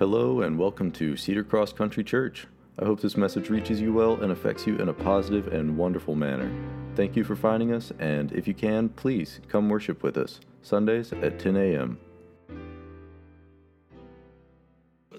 Hello, 0.00 0.40
and 0.40 0.58
welcome 0.58 0.90
to 0.92 1.14
Cedar 1.14 1.44
Cross 1.44 1.74
Country 1.74 2.02
Church. 2.02 2.46
I 2.78 2.86
hope 2.86 3.02
this 3.02 3.18
message 3.18 3.50
reaches 3.50 3.82
you 3.82 3.92
well 3.92 4.14
and 4.22 4.32
affects 4.32 4.66
you 4.66 4.76
in 4.76 4.88
a 4.88 4.94
positive 4.94 5.48
and 5.48 5.76
wonderful 5.76 6.14
manner. 6.14 6.50
Thank 6.96 7.16
you 7.16 7.22
for 7.22 7.36
finding 7.36 7.74
us, 7.74 7.92
and 7.98 8.32
if 8.32 8.48
you 8.48 8.54
can, 8.54 8.88
please 8.88 9.40
come 9.48 9.68
worship 9.68 10.02
with 10.02 10.16
us 10.16 10.40
Sundays 10.62 11.12
at 11.12 11.38
10 11.38 11.54
a.m. 11.54 11.98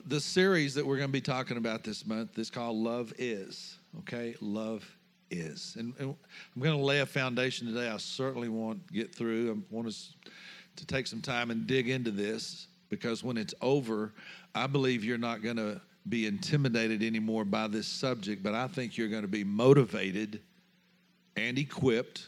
The 0.07 0.19
series 0.19 0.73
that 0.73 0.83
we're 0.83 0.97
going 0.97 1.09
to 1.09 1.13
be 1.13 1.21
talking 1.21 1.57
about 1.57 1.83
this 1.83 2.03
month 2.07 2.39
is 2.39 2.49
called 2.49 2.75
Love 2.75 3.13
Is. 3.19 3.77
Okay? 3.99 4.33
Love 4.41 4.83
Is. 5.29 5.75
And, 5.77 5.93
and 5.99 6.15
I'm 6.55 6.61
going 6.63 6.75
to 6.75 6.83
lay 6.83 7.01
a 7.01 7.05
foundation 7.05 7.67
today 7.67 7.87
I 7.87 7.97
certainly 7.97 8.49
want 8.49 8.87
to 8.87 8.93
get 8.95 9.13
through. 9.13 9.51
I 9.51 9.75
want 9.75 9.89
us 9.89 10.15
to 10.77 10.87
take 10.87 11.05
some 11.05 11.21
time 11.21 11.51
and 11.51 11.67
dig 11.67 11.87
into 11.87 12.09
this 12.09 12.65
because 12.91 13.23
when 13.23 13.37
it's 13.37 13.55
over, 13.61 14.13
I 14.53 14.67
believe 14.67 15.03
you're 15.03 15.17
not 15.17 15.41
going 15.41 15.55
to 15.55 15.81
be 16.07 16.27
intimidated 16.27 17.01
anymore 17.01 17.45
by 17.45 17.67
this 17.67 17.87
subject, 17.87 18.43
but 18.43 18.53
I 18.53 18.67
think 18.67 18.97
you're 18.97 19.07
going 19.07 19.21
to 19.23 19.27
be 19.27 19.43
motivated 19.43 20.41
and 21.35 21.57
equipped 21.57 22.27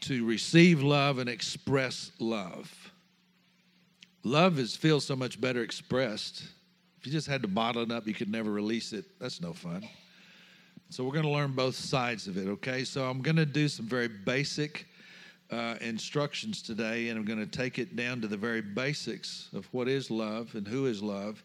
to 0.00 0.26
receive 0.26 0.82
love 0.82 1.18
and 1.18 1.28
express 1.30 2.10
love. 2.18 2.92
Love 4.24 4.58
is 4.58 4.76
feels 4.76 5.04
so 5.04 5.14
much 5.14 5.40
better 5.40 5.62
expressed. 5.62 6.42
If 6.98 7.06
you 7.06 7.12
just 7.12 7.28
had 7.28 7.42
to 7.42 7.48
bottle 7.48 7.82
it 7.82 7.92
up, 7.92 8.06
you 8.06 8.12
could 8.12 8.30
never 8.30 8.50
release 8.50 8.92
it. 8.92 9.04
That's 9.20 9.40
no 9.40 9.52
fun. 9.52 9.88
So 10.88 11.04
we're 11.04 11.12
going 11.12 11.24
to 11.24 11.30
learn 11.30 11.52
both 11.52 11.76
sides 11.76 12.26
of 12.26 12.36
it, 12.36 12.48
okay? 12.48 12.82
So 12.82 13.08
I'm 13.08 13.22
going 13.22 13.36
to 13.36 13.46
do 13.46 13.68
some 13.68 13.86
very 13.86 14.08
basic 14.08 14.86
uh, 15.50 15.74
instructions 15.80 16.62
today, 16.62 17.08
and 17.08 17.18
I'm 17.18 17.24
going 17.24 17.38
to 17.38 17.46
take 17.46 17.78
it 17.78 17.96
down 17.96 18.20
to 18.20 18.28
the 18.28 18.36
very 18.36 18.60
basics 18.60 19.48
of 19.52 19.66
what 19.72 19.88
is 19.88 20.10
love 20.10 20.54
and 20.54 20.66
who 20.66 20.86
is 20.86 21.02
love. 21.02 21.42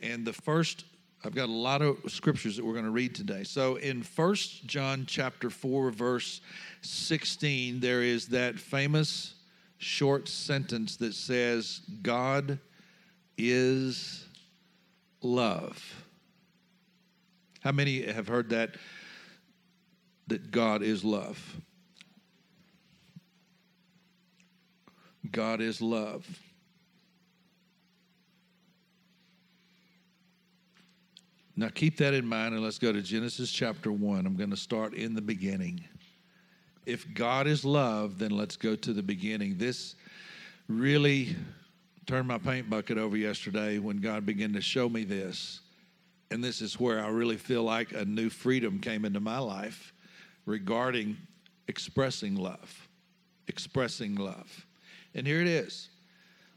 And 0.00 0.26
the 0.26 0.32
first, 0.32 0.84
I've 1.24 1.34
got 1.34 1.48
a 1.48 1.52
lot 1.52 1.82
of 1.82 1.98
scriptures 2.08 2.56
that 2.56 2.64
we're 2.64 2.74
going 2.74 2.84
to 2.84 2.90
read 2.90 3.14
today. 3.14 3.44
So 3.44 3.76
in 3.76 4.02
First 4.02 4.66
John 4.66 5.04
chapter 5.06 5.48
4, 5.48 5.90
verse 5.90 6.40
16, 6.82 7.80
there 7.80 8.02
is 8.02 8.28
that 8.28 8.58
famous 8.58 9.34
short 9.78 10.28
sentence 10.28 10.96
that 10.96 11.14
says, 11.14 11.80
God 12.02 12.58
is 13.38 14.26
love. 15.22 16.04
How 17.60 17.72
many 17.72 18.02
have 18.02 18.28
heard 18.28 18.50
that? 18.50 18.76
That 20.28 20.50
God 20.50 20.82
is 20.82 21.04
love. 21.04 21.60
God 25.32 25.60
is 25.60 25.80
love. 25.80 26.26
Now 31.56 31.68
keep 31.68 31.98
that 31.98 32.14
in 32.14 32.26
mind 32.26 32.54
and 32.54 32.64
let's 32.64 32.78
go 32.78 32.90
to 32.92 33.02
Genesis 33.02 33.50
chapter 33.50 33.92
1. 33.92 34.26
I'm 34.26 34.36
going 34.36 34.50
to 34.50 34.56
start 34.56 34.94
in 34.94 35.14
the 35.14 35.20
beginning. 35.20 35.84
If 36.86 37.12
God 37.12 37.46
is 37.46 37.64
love, 37.64 38.18
then 38.18 38.30
let's 38.30 38.56
go 38.56 38.74
to 38.76 38.92
the 38.92 39.02
beginning. 39.02 39.58
This 39.58 39.94
really 40.68 41.36
turned 42.06 42.28
my 42.28 42.38
paint 42.38 42.70
bucket 42.70 42.96
over 42.96 43.16
yesterday 43.16 43.78
when 43.78 43.98
God 43.98 44.24
began 44.24 44.54
to 44.54 44.60
show 44.62 44.88
me 44.88 45.04
this. 45.04 45.60
And 46.30 46.42
this 46.42 46.62
is 46.62 46.80
where 46.80 47.04
I 47.04 47.08
really 47.08 47.36
feel 47.36 47.62
like 47.62 47.92
a 47.92 48.04
new 48.04 48.30
freedom 48.30 48.78
came 48.78 49.04
into 49.04 49.20
my 49.20 49.38
life 49.38 49.92
regarding 50.46 51.16
expressing 51.68 52.36
love. 52.36 52.88
Expressing 53.48 54.14
love. 54.14 54.66
And 55.14 55.26
here 55.26 55.40
it 55.40 55.48
is. 55.48 55.88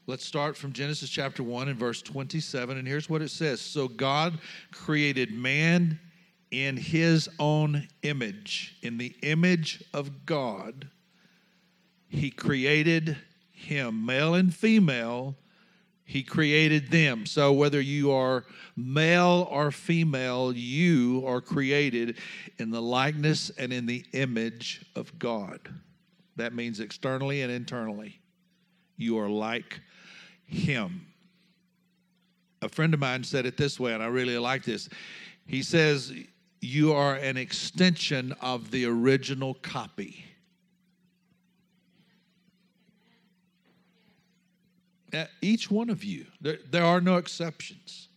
Let's 0.05 0.25
start 0.25 0.57
from 0.57 0.73
Genesis 0.73 1.09
chapter 1.09 1.43
1 1.43 1.69
and 1.69 1.79
verse 1.79 2.01
27. 2.01 2.77
And 2.77 2.87
here's 2.87 3.09
what 3.09 3.21
it 3.21 3.29
says 3.29 3.61
So 3.61 3.87
God 3.87 4.37
created 4.71 5.31
man 5.31 5.99
in 6.51 6.75
his 6.75 7.29
own 7.39 7.87
image. 8.03 8.75
In 8.81 8.97
the 8.97 9.15
image 9.23 9.83
of 9.93 10.25
God, 10.25 10.89
he 12.09 12.29
created 12.29 13.17
him, 13.51 14.05
male 14.05 14.35
and 14.35 14.53
female. 14.53 15.35
He 16.05 16.21
created 16.21 16.91
them. 16.91 17.25
So, 17.25 17.53
whether 17.53 17.79
you 17.79 18.11
are 18.11 18.43
male 18.75 19.47
or 19.49 19.71
female, 19.71 20.51
you 20.51 21.23
are 21.25 21.39
created 21.39 22.17
in 22.59 22.71
the 22.71 22.81
likeness 22.81 23.51
and 23.57 23.71
in 23.71 23.85
the 23.85 24.03
image 24.11 24.85
of 24.97 25.17
God. 25.17 25.59
That 26.35 26.53
means 26.53 26.81
externally 26.81 27.41
and 27.41 27.51
internally 27.51 28.19
you 29.03 29.19
are 29.19 29.29
like 29.29 29.81
him. 30.45 31.05
A 32.61 32.69
friend 32.69 32.93
of 32.93 32.99
mine 32.99 33.23
said 33.23 33.45
it 33.45 33.57
this 33.57 33.79
way, 33.79 33.93
and 33.93 34.01
I 34.01 34.07
really 34.07 34.37
like 34.37 34.63
this. 34.63 34.89
He 35.45 35.61
says, 35.61 36.13
You 36.61 36.93
are 36.93 37.15
an 37.15 37.37
extension 37.37 38.33
of 38.41 38.71
the 38.71 38.85
original 38.85 39.55
copy. 39.55 40.25
Uh, 45.13 45.25
each 45.41 45.69
one 45.69 45.89
of 45.89 46.03
you, 46.03 46.25
there, 46.41 46.57
there 46.71 46.85
are 46.85 46.99
no 46.99 47.17
exceptions. 47.17 48.07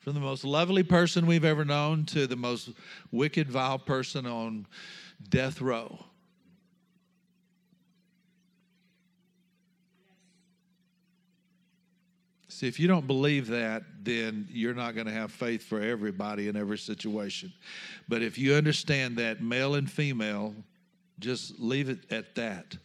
From 0.00 0.14
the 0.14 0.20
most 0.20 0.42
lovely 0.42 0.82
person 0.82 1.26
we've 1.26 1.44
ever 1.44 1.64
known 1.64 2.04
to 2.06 2.26
the 2.26 2.34
most 2.34 2.70
wicked, 3.12 3.50
vile 3.50 3.78
person 3.78 4.26
on 4.26 4.66
death 5.28 5.60
row. 5.60 6.07
See, 12.58 12.66
if 12.66 12.80
you 12.80 12.88
don't 12.88 13.06
believe 13.06 13.46
that, 13.46 13.84
then 14.02 14.48
you're 14.50 14.74
not 14.74 14.96
going 14.96 15.06
to 15.06 15.12
have 15.12 15.30
faith 15.30 15.62
for 15.62 15.80
everybody 15.80 16.48
in 16.48 16.56
every 16.56 16.76
situation. 16.76 17.52
But 18.08 18.20
if 18.20 18.36
you 18.36 18.54
understand 18.54 19.16
that 19.18 19.40
male 19.40 19.76
and 19.76 19.88
female, 19.88 20.56
just 21.20 21.60
leave 21.60 21.88
it 21.88 22.00
at 22.10 22.34
that. 22.34 22.76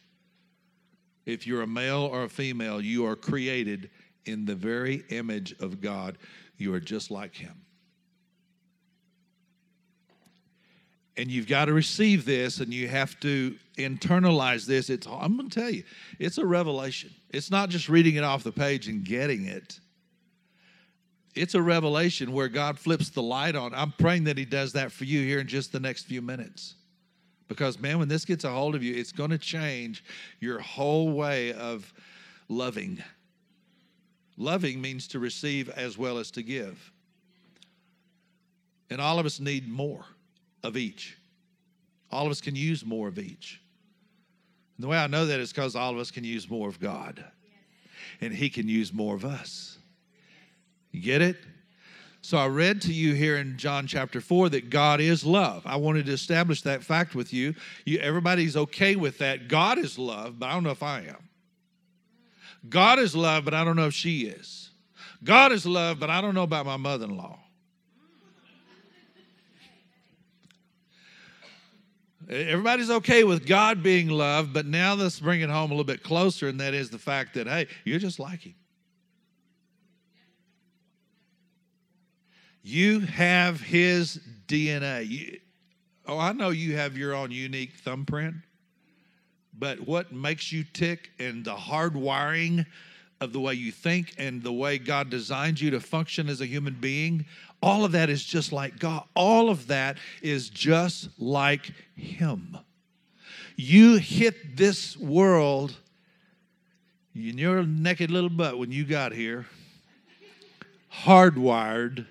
If 1.25 1.47
you're 1.47 1.63
a 1.63 1.67
male 1.67 2.01
or 2.03 2.25
a 2.25 2.29
female, 2.29 2.81
you 2.81 3.07
are 3.07 3.15
created 3.15 3.89
in 4.25 4.45
the 4.45 4.53
very 4.53 5.05
image 5.09 5.55
of 5.59 5.81
God. 5.81 6.19
You 6.57 6.71
are 6.75 6.79
just 6.79 7.09
like 7.09 7.33
Him. 7.33 7.59
And 11.15 11.29
you've 11.29 11.47
got 11.47 11.65
to 11.65 11.73
receive 11.73 12.25
this 12.25 12.59
and 12.59 12.73
you 12.73 12.87
have 12.87 13.19
to 13.19 13.55
internalize 13.77 14.65
this 14.65 14.89
it's 14.89 15.07
i'm 15.07 15.37
going 15.37 15.49
to 15.49 15.59
tell 15.59 15.69
you 15.69 15.83
it's 16.19 16.37
a 16.37 16.45
revelation. 16.45 17.11
It's 17.31 17.49
not 17.49 17.69
just 17.69 17.89
reading 17.89 18.15
it 18.15 18.23
off 18.23 18.43
the 18.43 18.51
page 18.51 18.87
and 18.87 19.03
getting 19.03 19.45
it. 19.45 19.79
It's 21.35 21.55
a 21.55 21.61
revelation 21.61 22.31
where 22.31 22.47
god 22.47 22.77
flips 22.77 23.09
the 23.09 23.23
light 23.23 23.55
on. 23.55 23.73
I'm 23.73 23.91
praying 23.91 24.25
that 24.25 24.37
he 24.37 24.45
does 24.45 24.73
that 24.73 24.91
for 24.91 25.05
you 25.05 25.21
here 25.21 25.39
in 25.39 25.47
just 25.47 25.71
the 25.71 25.79
next 25.79 26.03
few 26.03 26.21
minutes. 26.21 26.75
Because 27.47 27.79
man 27.79 27.99
when 27.99 28.07
this 28.07 28.25
gets 28.25 28.43
a 28.43 28.49
hold 28.49 28.75
of 28.75 28.83
you 28.83 28.95
it's 28.95 29.11
going 29.11 29.31
to 29.31 29.37
change 29.37 30.03
your 30.39 30.59
whole 30.59 31.11
way 31.11 31.53
of 31.53 31.91
loving. 32.47 33.03
Loving 34.37 34.81
means 34.81 35.07
to 35.09 35.19
receive 35.19 35.69
as 35.69 35.97
well 35.97 36.17
as 36.17 36.31
to 36.31 36.43
give. 36.43 36.91
And 38.89 39.01
all 39.01 39.17
of 39.17 39.25
us 39.25 39.39
need 39.39 39.67
more 39.67 40.05
of 40.63 40.77
each. 40.77 41.17
All 42.11 42.25
of 42.25 42.31
us 42.31 42.41
can 42.41 42.55
use 42.55 42.85
more 42.85 43.07
of 43.07 43.19
each. 43.19 43.61
And 44.77 44.83
the 44.83 44.87
way 44.87 44.97
I 44.97 45.07
know 45.07 45.25
that 45.25 45.39
is 45.39 45.51
because 45.51 45.75
all 45.75 45.91
of 45.91 45.97
us 45.97 46.11
can 46.11 46.23
use 46.23 46.49
more 46.49 46.67
of 46.67 46.79
God, 46.79 47.23
and 48.21 48.33
He 48.33 48.49
can 48.49 48.67
use 48.67 48.93
more 48.93 49.15
of 49.15 49.25
us. 49.25 49.77
You 50.91 51.01
get 51.01 51.21
it? 51.21 51.37
So 52.21 52.37
I 52.37 52.47
read 52.47 52.81
to 52.83 52.93
you 52.93 53.13
here 53.13 53.35
in 53.35 53.57
John 53.57 53.85
chapter 53.85 54.21
4 54.21 54.49
that 54.49 54.69
God 54.69 55.01
is 55.01 55.25
love. 55.25 55.63
I 55.65 55.75
wanted 55.75 56.05
to 56.05 56.13
establish 56.13 56.61
that 56.61 56.81
fact 56.81 57.15
with 57.15 57.33
you. 57.33 57.53
you. 57.85 57.99
Everybody's 57.99 58.55
okay 58.55 58.95
with 58.95 59.17
that. 59.17 59.49
God 59.49 59.77
is 59.77 59.99
love, 59.99 60.39
but 60.39 60.47
I 60.47 60.53
don't 60.53 60.63
know 60.63 60.69
if 60.69 60.83
I 60.83 61.01
am. 61.01 61.29
God 62.69 62.97
is 62.99 63.13
love, 63.13 63.43
but 63.43 63.53
I 63.53 63.65
don't 63.65 63.75
know 63.75 63.87
if 63.87 63.93
she 63.93 64.21
is. 64.21 64.69
God 65.21 65.51
is 65.51 65.65
love, 65.65 65.99
but 65.99 66.09
I 66.09 66.21
don't 66.21 66.33
know 66.33 66.43
about 66.43 66.65
my 66.65 66.77
mother 66.77 67.05
in 67.05 67.17
law. 67.17 67.39
Everybody's 72.29 72.89
okay 72.89 73.23
with 73.23 73.45
God 73.45 73.83
being 73.83 74.09
loved, 74.09 74.53
but 74.53 74.65
now 74.65 74.93
let's 74.93 75.19
bring 75.19 75.41
it 75.41 75.49
home 75.49 75.71
a 75.71 75.73
little 75.73 75.83
bit 75.83 76.03
closer, 76.03 76.47
and 76.47 76.59
that 76.59 76.73
is 76.73 76.89
the 76.89 76.97
fact 76.97 77.33
that, 77.33 77.47
hey, 77.47 77.67
you're 77.83 77.99
just 77.99 78.19
like 78.19 78.41
Him. 78.41 78.55
You 82.61 83.01
have 83.01 83.59
His 83.59 84.19
DNA. 84.47 85.09
You, 85.09 85.39
oh, 86.07 86.17
I 86.17 86.31
know 86.31 86.49
you 86.49 86.77
have 86.77 86.97
your 86.97 87.13
own 87.13 87.31
unique 87.31 87.73
thumbprint, 87.75 88.35
but 89.57 89.85
what 89.87 90.11
makes 90.11 90.51
you 90.51 90.63
tick 90.73 91.11
and 91.19 91.43
the 91.43 91.55
hard 91.55 91.95
wiring 91.95 92.65
of 93.23 93.33
the 93.33 93.39
way 93.39 93.53
you 93.53 93.71
think 93.71 94.13
and 94.17 94.43
the 94.43 94.53
way 94.53 94.77
God 94.77 95.09
designed 95.09 95.59
you 95.59 95.71
to 95.71 95.79
function 95.79 96.29
as 96.29 96.41
a 96.41 96.45
human 96.45 96.75
being 96.79 97.25
all 97.63 97.85
of 97.85 97.93
that 97.93 98.09
is 98.09 98.25
just 98.25 98.51
like 98.51 98.77
God. 98.77 99.05
All 99.15 99.49
of 99.49 99.67
that 99.67 99.97
is 100.21 100.49
just 100.49 101.07
like 101.17 101.71
Him. 101.95 102.57
You 103.55 103.95
hit 103.95 104.57
this 104.57 104.97
world 104.97 105.73
in 107.15 107.37
your 107.37 107.63
naked 107.63 108.11
little 108.11 108.29
butt 108.29 108.59
when 108.59 108.73
you 108.73 108.83
got 108.83 109.13
here, 109.13 109.45
hardwired 111.05 112.05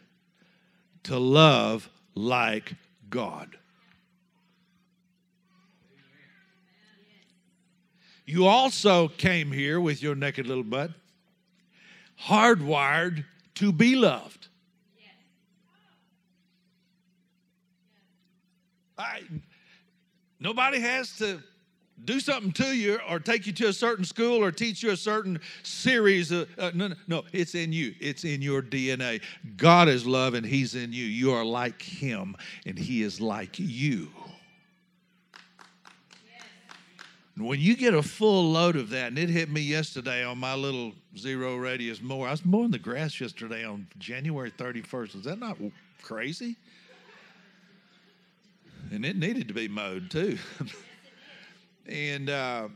to 1.03 1.19
love 1.19 1.91
like 2.15 2.73
God. 3.11 3.59
You 8.25 8.47
also 8.47 9.09
came 9.09 9.53
here 9.53 9.79
with 9.79 10.03
your 10.03 10.15
naked 10.15 10.47
little 10.47 10.65
butt, 10.65 10.93
hardwired 12.27 13.25
to 13.57 13.73
be 13.73 13.97
loved. 13.97 14.49
I, 18.99 19.23
nobody 20.39 20.81
has 20.81 21.17
to 21.19 21.43
do 22.05 22.21
something 22.21 22.53
to 22.53 22.77
you 22.77 22.99
or 23.09 23.19
take 23.19 23.47
you 23.47 23.53
to 23.53 23.69
a 23.69 23.73
certain 23.73 24.05
school 24.05 24.43
or 24.43 24.51
teach 24.51 24.83
you 24.83 24.91
a 24.91 24.97
certain 24.97 25.41
series. 25.63 26.31
Of, 26.31 26.49
uh, 26.59 26.71
no, 26.75 26.89
no, 26.89 26.95
no, 27.07 27.23
it's 27.33 27.55
in 27.55 27.73
you. 27.73 27.95
It's 28.01 28.25
in 28.25 28.43
your 28.43 28.63
DNA. 28.63 29.23
God 29.57 29.89
is 29.89 30.07
love 30.07 30.35
and 30.35 30.45
He's 30.45 30.75
in 30.75 30.93
you. 30.93 31.05
You 31.05 31.33
are 31.33 31.45
like 31.45 31.83
Him 31.83 32.37
and 32.67 32.79
He 32.79 33.03
is 33.03 33.21
like 33.21 33.59
you. 33.59 34.09
When 37.37 37.61
you 37.61 37.77
get 37.77 37.95
a 37.95 38.03
full 38.03 38.51
load 38.53 38.77
of 38.77 38.91
that, 38.91 39.09
and 39.09 39.19
it 39.19 39.31
hit 39.31 39.51
me 39.51 39.63
yesterday 39.63 40.23
on 40.23 40.37
my 40.39 40.55
little 40.55 40.93
zero 41.17 41.57
radius 41.57 42.03
mower. 42.03 42.29
I 42.29 42.33
was 42.33 42.45
mowing 42.45 42.71
the 42.71 42.79
grass 42.79 43.21
yesterday 43.21 43.65
on 43.65 43.87
January 43.99 44.51
31st. 44.51 45.17
Is 45.17 45.25
that 45.25 45.39
not 45.39 45.57
crazy? 46.03 46.57
And 48.91 49.07
it 49.07 49.17
needed 49.17 49.49
to 49.49 49.55
be 49.55 49.67
mowed 49.67 50.11
too. 50.11 50.37
and 51.87 52.29
uh, 52.29 52.69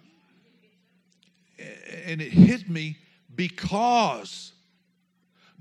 and 1.59 2.23
it 2.23 2.32
hit 2.32 2.69
me 2.70 2.97
because 3.35 4.52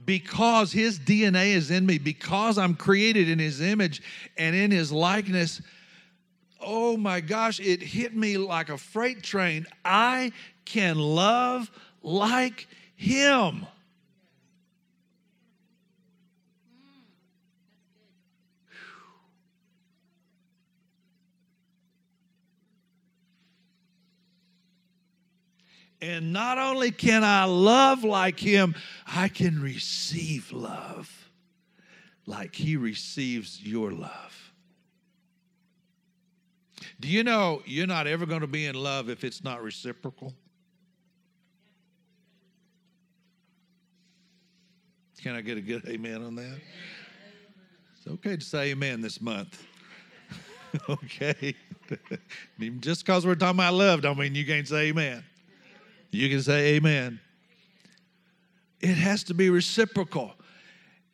because 0.05 0.71
his 0.71 0.99
DNA 0.99 1.47
is 1.55 1.71
in 1.71 1.85
me, 1.85 1.97
because 1.97 2.57
I'm 2.57 2.75
created 2.75 3.27
in 3.27 3.39
his 3.39 3.59
image 3.59 4.01
and 4.37 4.55
in 4.55 4.71
his 4.71 4.91
likeness. 4.91 5.61
Oh 6.59 6.97
my 6.97 7.21
gosh, 7.21 7.59
it 7.59 7.81
hit 7.81 8.15
me 8.15 8.37
like 8.37 8.69
a 8.69 8.77
freight 8.77 9.23
train. 9.23 9.65
I 9.83 10.31
can 10.63 10.97
love 10.97 11.69
like 12.01 12.67
him. 12.95 13.65
And 26.01 26.33
not 26.33 26.59
only 26.59 26.91
can 26.91 27.23
I 27.23 27.45
love 27.45 28.03
like 28.03 28.39
him, 28.39 28.75
I 29.07 29.27
can 29.27 29.59
receive 29.61 30.51
love 30.51 31.29
like 32.25 32.55
he 32.55 32.75
receives 32.75 33.61
your 33.61 33.91
love. 33.91 34.44
Do 36.99 37.07
you 37.07 37.23
know 37.23 37.61
you're 37.65 37.87
not 37.87 38.07
ever 38.07 38.25
going 38.25 38.41
to 38.41 38.47
be 38.47 38.65
in 38.65 38.75
love 38.75 39.09
if 39.09 39.23
it's 39.23 39.43
not 39.43 39.61
reciprocal? 39.61 40.33
Can 45.21 45.35
I 45.35 45.41
get 45.41 45.57
a 45.57 45.61
good 45.61 45.87
amen 45.87 46.23
on 46.23 46.35
that? 46.35 46.59
It's 47.97 48.07
okay 48.07 48.37
to 48.37 48.45
say 48.45 48.71
amen 48.71 49.01
this 49.01 49.19
month. 49.19 49.65
okay. 50.89 51.55
Just 52.79 53.05
because 53.05 53.25
we're 53.25 53.35
talking 53.35 53.59
about 53.59 53.73
love 53.73 54.01
don't 54.01 54.17
mean 54.19 54.35
you 54.35 54.45
can't 54.45 54.67
say 54.67 54.89
amen. 54.89 55.23
You 56.11 56.29
can 56.29 56.41
say 56.41 56.75
amen. 56.75 57.19
It 58.81 58.95
has 58.95 59.23
to 59.25 59.33
be 59.33 59.49
reciprocal. 59.49 60.33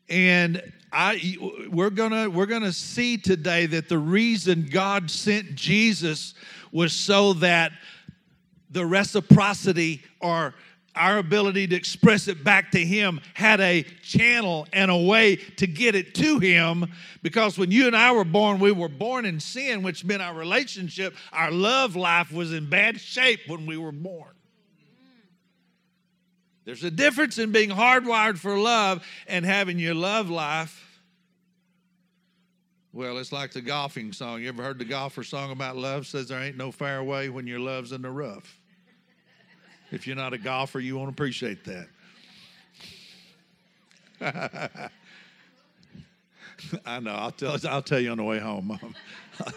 And 0.10 0.62
I 0.92 1.38
we're 1.70 1.90
to 1.90 2.28
we're 2.28 2.46
to 2.48 2.74
see 2.74 3.18
today 3.18 3.66
that 3.68 3.88
the 3.88 3.98
reason 3.98 4.68
God 4.70 5.10
sent 5.10 5.56
Jesus 5.56 6.34
was 6.72 6.94
so 6.94 7.34
that 7.34 7.72
the 8.70 8.86
reciprocity 8.86 10.02
or 10.20 10.54
our 10.96 11.20
ability 11.20 11.68
to 11.68 11.76
express 11.76 12.28
it 12.28 12.44
back 12.44 12.72
to 12.72 12.86
him 12.86 13.22
had 13.34 13.62
a 13.62 13.84
channel 14.04 14.68
and 14.74 14.92
a 14.92 14.98
way 14.98 15.38
to 15.38 15.66
get 15.66 15.96
it 15.96 16.14
to 16.16 16.38
him. 16.40 16.86
Because 17.22 17.58
when 17.58 17.72
you 17.72 17.88
and 17.88 17.96
I 17.96 18.12
were 18.12 18.26
born 18.26 18.60
we 18.60 18.74
were 18.74 18.90
born 18.90 19.26
in 19.26 19.40
sin 19.40 19.84
which 19.84 20.04
meant 20.04 20.22
our 20.22 20.34
relationship 20.34 21.16
our 21.32 21.52
love 21.52 21.96
life 21.96 22.32
was 22.32 22.52
in 22.52 22.70
bad 22.70 23.00
shape 23.00 23.42
when 23.48 23.66
we 23.66 23.78
were 23.78 23.94
born 23.94 24.32
there's 26.66 26.84
a 26.84 26.92
difference 26.92 27.38
in 27.38 27.52
being 27.52 27.69
hardwired 27.69 28.38
for 28.38 28.58
love 28.58 29.06
and 29.28 29.46
having 29.46 29.80
your 29.80 29.96
love 29.96 30.30
life. 30.30 30.88
Well, 32.94 33.18
it's 33.18 33.31
like 33.31 33.54
the 33.54 33.62
golfing 33.62 34.12
song. 34.12 34.42
You 34.42 34.50
ever 34.50 34.62
heard 34.62 34.78
the 34.78 34.86
golfer 34.86 35.24
song 35.24 35.52
about 35.52 35.78
love? 35.78 36.06
Says 36.06 36.28
there 36.28 36.42
ain't 36.42 36.58
no 36.58 36.72
fairway 36.72 37.30
when 37.30 37.48
your 37.48 37.60
love's 37.60 37.94
in 37.94 38.02
the 38.02 38.10
rough. 38.10 38.60
If 39.92 40.06
you're 40.08 40.16
not 40.16 40.34
a 40.34 40.38
golfer, 40.38 40.80
you 40.80 40.98
won't 40.98 41.10
appreciate 41.10 41.66
that. 41.66 41.88
I 46.86 47.00
know. 47.00 47.12
I'll 47.12 47.31
tell. 47.31 47.58
I'll 47.68 47.81
tell 47.81 48.00
you 48.00 48.12
on 48.12 48.18
the 48.18 48.24
way 48.24 48.40
home. 48.40 48.78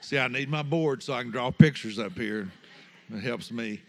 See, 0.00 0.18
I 0.18 0.28
need 0.28 0.48
my 0.48 0.62
board 0.62 1.02
so 1.02 1.12
I 1.14 1.22
can 1.22 1.30
draw 1.30 1.50
pictures 1.50 1.98
up 1.98 2.12
here. 2.16 2.50
It 3.12 3.20
helps 3.20 3.50
me. 3.50 3.80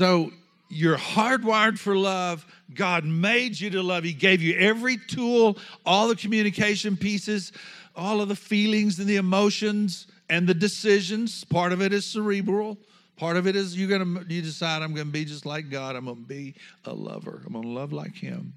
So 0.00 0.32
you're 0.70 0.96
hardwired 0.96 1.78
for 1.78 1.94
love. 1.94 2.46
God 2.72 3.04
made 3.04 3.60
you 3.60 3.68
to 3.68 3.82
love. 3.82 4.02
He 4.02 4.14
gave 4.14 4.40
you 4.40 4.56
every 4.56 4.96
tool, 4.96 5.58
all 5.84 6.08
the 6.08 6.16
communication 6.16 6.96
pieces, 6.96 7.52
all 7.94 8.22
of 8.22 8.28
the 8.28 8.34
feelings 8.34 8.98
and 8.98 9.06
the 9.06 9.16
emotions 9.16 10.06
and 10.30 10.46
the 10.46 10.54
decisions. 10.54 11.44
Part 11.44 11.72
of 11.72 11.82
it 11.82 11.92
is 11.92 12.06
cerebral. 12.06 12.78
Part 13.18 13.36
of 13.36 13.46
it 13.46 13.54
is 13.54 13.76
you're 13.76 13.90
gonna 13.90 14.24
you 14.26 14.40
decide 14.40 14.80
I'm 14.80 14.94
gonna 14.94 15.10
be 15.10 15.26
just 15.26 15.44
like 15.44 15.68
God. 15.68 15.96
I'm 15.96 16.06
gonna 16.06 16.16
be 16.16 16.54
a 16.86 16.94
lover. 16.94 17.42
I'm 17.46 17.52
gonna 17.52 17.68
love 17.68 17.92
like 17.92 18.14
Him. 18.14 18.54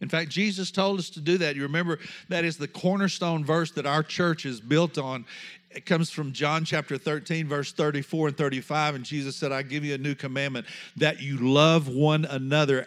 In 0.00 0.08
fact, 0.08 0.30
Jesus 0.30 0.70
told 0.70 0.98
us 0.98 1.10
to 1.10 1.20
do 1.20 1.38
that. 1.38 1.56
You 1.56 1.62
remember 1.62 1.98
that 2.28 2.44
is 2.44 2.56
the 2.56 2.68
cornerstone 2.68 3.44
verse 3.44 3.70
that 3.72 3.86
our 3.86 4.02
church 4.02 4.46
is 4.46 4.60
built 4.60 4.96
on. 4.96 5.26
It 5.70 5.86
comes 5.86 6.10
from 6.10 6.32
John 6.32 6.64
chapter 6.64 6.98
13, 6.98 7.46
verse 7.46 7.72
34 7.72 8.28
and 8.28 8.36
35. 8.36 8.94
And 8.96 9.04
Jesus 9.04 9.36
said, 9.36 9.52
I 9.52 9.62
give 9.62 9.84
you 9.84 9.94
a 9.94 9.98
new 9.98 10.14
commandment 10.14 10.66
that 10.96 11.20
you 11.20 11.36
love 11.36 11.88
one 11.88 12.24
another. 12.24 12.86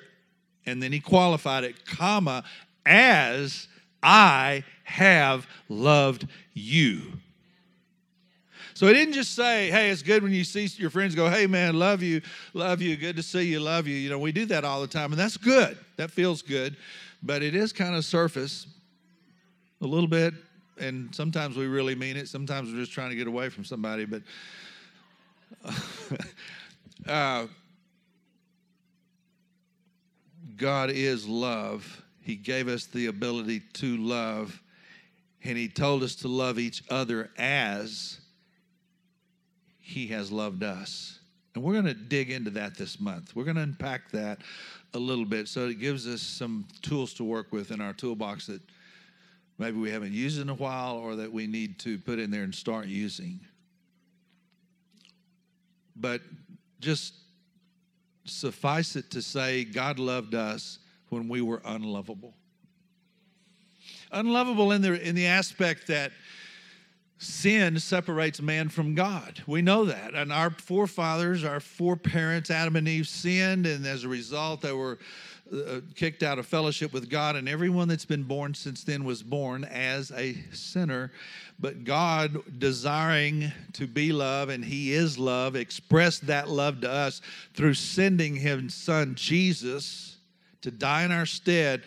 And 0.65 0.81
then 0.81 0.91
he 0.91 0.99
qualified 0.99 1.63
it, 1.63 1.85
comma, 1.85 2.43
as 2.85 3.67
I 4.01 4.63
have 4.83 5.47
loved 5.69 6.27
you. 6.53 7.13
So 8.73 8.87
he 8.87 8.93
didn't 8.93 9.13
just 9.13 9.35
say, 9.35 9.69
hey, 9.69 9.89
it's 9.91 10.01
good 10.01 10.23
when 10.23 10.31
you 10.31 10.43
see 10.43 10.65
your 10.77 10.89
friends 10.89 11.13
go, 11.13 11.29
hey, 11.29 11.45
man, 11.45 11.77
love 11.77 12.01
you, 12.01 12.21
love 12.53 12.81
you, 12.81 12.95
good 12.95 13.15
to 13.17 13.23
see 13.23 13.43
you, 13.43 13.59
love 13.59 13.87
you. 13.87 13.95
You 13.95 14.09
know, 14.09 14.19
we 14.19 14.31
do 14.31 14.45
that 14.47 14.65
all 14.65 14.81
the 14.81 14.87
time, 14.87 15.11
and 15.11 15.19
that's 15.19 15.37
good. 15.37 15.77
That 15.97 16.09
feels 16.09 16.41
good. 16.41 16.75
But 17.21 17.43
it 17.43 17.55
is 17.55 17.71
kind 17.71 17.95
of 17.95 18.03
surface 18.03 18.65
a 19.81 19.85
little 19.85 20.07
bit, 20.07 20.33
and 20.79 21.13
sometimes 21.13 21.55
we 21.55 21.67
really 21.67 21.93
mean 21.93 22.17
it. 22.17 22.27
Sometimes 22.27 22.71
we're 22.71 22.79
just 22.79 22.91
trying 22.91 23.11
to 23.11 23.15
get 23.15 23.27
away 23.27 23.49
from 23.49 23.63
somebody. 23.63 24.05
But 24.05 24.23
uh, 27.07 27.45
God 30.57 30.89
is 30.89 31.27
love. 31.27 32.03
He 32.21 32.35
gave 32.35 32.67
us 32.67 32.85
the 32.85 33.05
ability 33.05 33.61
to 33.73 33.97
love, 33.97 34.61
and 35.43 35.57
He 35.57 35.67
told 35.67 36.01
us 36.01 36.15
to 36.15 36.27
love 36.27 36.57
each 36.57 36.83
other 36.89 37.29
as 37.37 38.19
He 39.85 40.07
has 40.07 40.31
loved 40.31 40.63
us. 40.63 41.19
And 41.53 41.63
we're 41.63 41.73
going 41.73 41.85
to 41.85 41.93
dig 41.93 42.31
into 42.31 42.49
that 42.51 42.77
this 42.77 43.01
month. 43.01 43.35
We're 43.35 43.43
going 43.43 43.57
to 43.57 43.63
unpack 43.63 44.09
that 44.11 44.39
a 44.93 44.97
little 44.97 45.25
bit 45.25 45.49
so 45.49 45.67
it 45.67 45.79
gives 45.79 46.07
us 46.07 46.21
some 46.21 46.65
tools 46.81 47.13
to 47.15 47.23
work 47.25 47.51
with 47.51 47.69
in 47.69 47.81
our 47.81 47.91
toolbox 47.91 48.47
that 48.47 48.61
maybe 49.57 49.77
we 49.77 49.91
haven't 49.91 50.13
used 50.13 50.39
in 50.39 50.49
a 50.49 50.53
while 50.53 50.95
or 50.97 51.17
that 51.17 51.31
we 51.31 51.47
need 51.47 51.79
to 51.79 51.99
put 51.99 52.17
in 52.17 52.31
there 52.31 52.43
and 52.43 52.55
start 52.55 52.87
using. 52.87 53.41
But 55.97 56.21
just 56.79 57.13
suffice 58.23 58.95
it 58.95 59.11
to 59.11 59.21
say, 59.21 59.65
God 59.65 59.99
loved 59.99 60.33
us 60.33 60.79
when 61.09 61.27
we 61.27 61.41
were 61.41 61.61
unlovable. 61.65 62.33
Unlovable 64.13 64.71
in 64.71 64.81
the, 64.81 65.07
in 65.07 65.13
the 65.13 65.25
aspect 65.25 65.87
that 65.87 66.13
sin 67.23 67.79
separates 67.79 68.41
man 68.41 68.69
from 68.69 68.95
God. 68.95 69.41
We 69.47 69.61
know 69.61 69.85
that. 69.85 70.13
And 70.13 70.31
our 70.31 70.49
forefathers, 70.51 71.43
our 71.43 71.59
foreparents, 71.59 72.51
Adam 72.51 72.75
and 72.75 72.87
Eve, 72.87 73.07
sinned, 73.07 73.65
and 73.65 73.85
as 73.85 74.03
a 74.03 74.09
result, 74.09 74.61
they 74.61 74.73
were 74.73 74.99
uh, 75.53 75.81
kicked 75.95 76.23
out 76.23 76.39
of 76.39 76.45
fellowship 76.45 76.93
with 76.93 77.09
God, 77.09 77.35
and 77.35 77.47
everyone 77.47 77.87
that's 77.87 78.05
been 78.05 78.23
born 78.23 78.53
since 78.53 78.83
then 78.83 79.03
was 79.03 79.21
born 79.21 79.63
as 79.65 80.11
a 80.11 80.35
sinner. 80.51 81.11
But 81.59 81.83
God, 81.83 82.59
desiring 82.59 83.51
to 83.73 83.85
be 83.85 84.11
love, 84.11 84.49
and 84.49 84.63
He 84.63 84.93
is 84.93 85.19
love, 85.19 85.55
expressed 85.55 86.27
that 86.27 86.49
love 86.49 86.81
to 86.81 86.91
us 86.91 87.21
through 87.53 87.75
sending 87.75 88.35
His 88.35 88.73
Son 88.73 89.15
Jesus 89.15 90.17
to 90.61 90.71
die 90.71 91.03
in 91.03 91.11
our 91.11 91.25
stead 91.25 91.83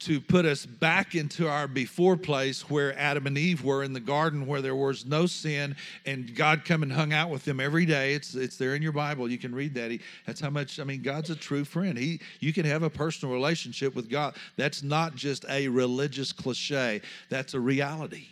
to 0.00 0.20
put 0.20 0.44
us 0.44 0.64
back 0.64 1.14
into 1.14 1.48
our 1.48 1.66
before 1.66 2.16
place 2.16 2.70
where 2.70 2.96
Adam 2.96 3.26
and 3.26 3.36
Eve 3.36 3.64
were 3.64 3.82
in 3.82 3.92
the 3.92 4.00
garden 4.00 4.46
where 4.46 4.62
there 4.62 4.76
was 4.76 5.04
no 5.04 5.26
sin 5.26 5.74
and 6.06 6.34
God 6.36 6.64
come 6.64 6.82
and 6.82 6.92
hung 6.92 7.12
out 7.12 7.30
with 7.30 7.44
them 7.44 7.58
every 7.58 7.84
day. 7.84 8.14
It's 8.14 8.34
it's 8.34 8.56
there 8.56 8.76
in 8.76 8.82
your 8.82 8.92
Bible. 8.92 9.28
You 9.28 9.38
can 9.38 9.54
read 9.54 9.74
that. 9.74 9.90
He, 9.90 10.00
that's 10.24 10.40
how 10.40 10.50
much 10.50 10.78
I 10.78 10.84
mean 10.84 11.02
God's 11.02 11.30
a 11.30 11.36
true 11.36 11.64
friend. 11.64 11.98
He 11.98 12.20
you 12.38 12.52
can 12.52 12.64
have 12.64 12.84
a 12.84 12.90
personal 12.90 13.34
relationship 13.34 13.96
with 13.96 14.08
God. 14.08 14.36
That's 14.56 14.82
not 14.82 15.16
just 15.16 15.44
a 15.48 15.66
religious 15.68 16.32
cliche. 16.32 17.02
That's 17.28 17.54
a 17.54 17.60
reality. 17.60 18.26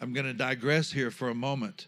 I'm 0.00 0.14
going 0.14 0.26
to 0.26 0.32
digress 0.32 0.90
here 0.90 1.10
for 1.10 1.28
a 1.28 1.34
moment. 1.34 1.86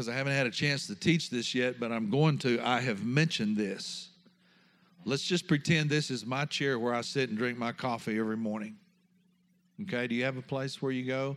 Because 0.00 0.08
I 0.08 0.16
haven't 0.16 0.32
had 0.32 0.46
a 0.46 0.50
chance 0.50 0.86
to 0.86 0.94
teach 0.94 1.28
this 1.28 1.54
yet, 1.54 1.78
but 1.78 1.92
I'm 1.92 2.08
going 2.08 2.38
to. 2.38 2.58
I 2.66 2.80
have 2.80 3.04
mentioned 3.04 3.58
this. 3.58 4.08
Let's 5.04 5.22
just 5.22 5.46
pretend 5.46 5.90
this 5.90 6.10
is 6.10 6.24
my 6.24 6.46
chair 6.46 6.78
where 6.78 6.94
I 6.94 7.02
sit 7.02 7.28
and 7.28 7.36
drink 7.36 7.58
my 7.58 7.72
coffee 7.72 8.18
every 8.18 8.38
morning. 8.38 8.76
Okay, 9.82 10.06
do 10.06 10.14
you 10.14 10.24
have 10.24 10.38
a 10.38 10.42
place 10.42 10.80
where 10.80 10.90
you 10.90 11.04
go? 11.04 11.36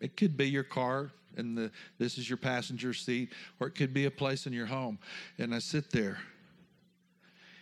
It 0.00 0.16
could 0.16 0.34
be 0.34 0.48
your 0.48 0.62
car 0.62 1.10
and 1.36 1.58
the 1.58 1.70
this 1.98 2.16
is 2.16 2.26
your 2.26 2.38
passenger 2.38 2.94
seat, 2.94 3.34
or 3.60 3.66
it 3.66 3.74
could 3.74 3.92
be 3.92 4.06
a 4.06 4.10
place 4.10 4.46
in 4.46 4.54
your 4.54 4.64
home. 4.64 4.98
And 5.36 5.54
I 5.54 5.58
sit 5.58 5.90
there. 5.90 6.16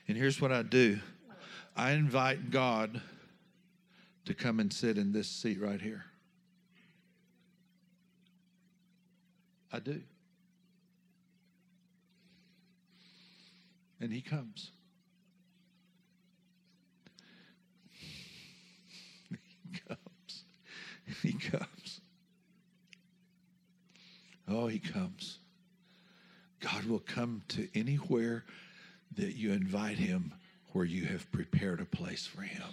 And 0.07 0.17
here's 0.17 0.41
what 0.41 0.53
I 0.53 0.63
do. 0.63 1.01
I 1.77 1.91
invite 1.91 2.53
God 2.53 3.01
to 4.25 4.35
come 4.35 4.61
and 4.61 4.73
sit 4.73 4.99
in 4.99 5.13
this 5.13 5.27
seat 5.27 5.61
right 5.61 5.81
here. 5.81 6.05
I 9.73 9.79
do. 9.79 10.01
And 14.01 14.13
he 14.13 14.21
comes. 14.21 14.71
He 19.31 19.79
comes. 19.89 20.45
He 21.23 21.33
comes. 21.33 22.01
Oh, 24.49 24.67
he 24.67 24.79
comes. 24.79 25.39
God 26.61 26.85
will 26.85 27.01
come 27.01 27.43
to 27.49 27.69
anywhere 27.75 28.45
that 29.17 29.35
you 29.35 29.53
invite 29.53 29.99
him 29.99 30.35
where 30.73 30.85
you 30.85 31.07
have 31.07 31.31
prepared 31.33 31.81
a 31.81 31.85
place 31.85 32.27
for 32.27 32.43
him. 32.43 32.69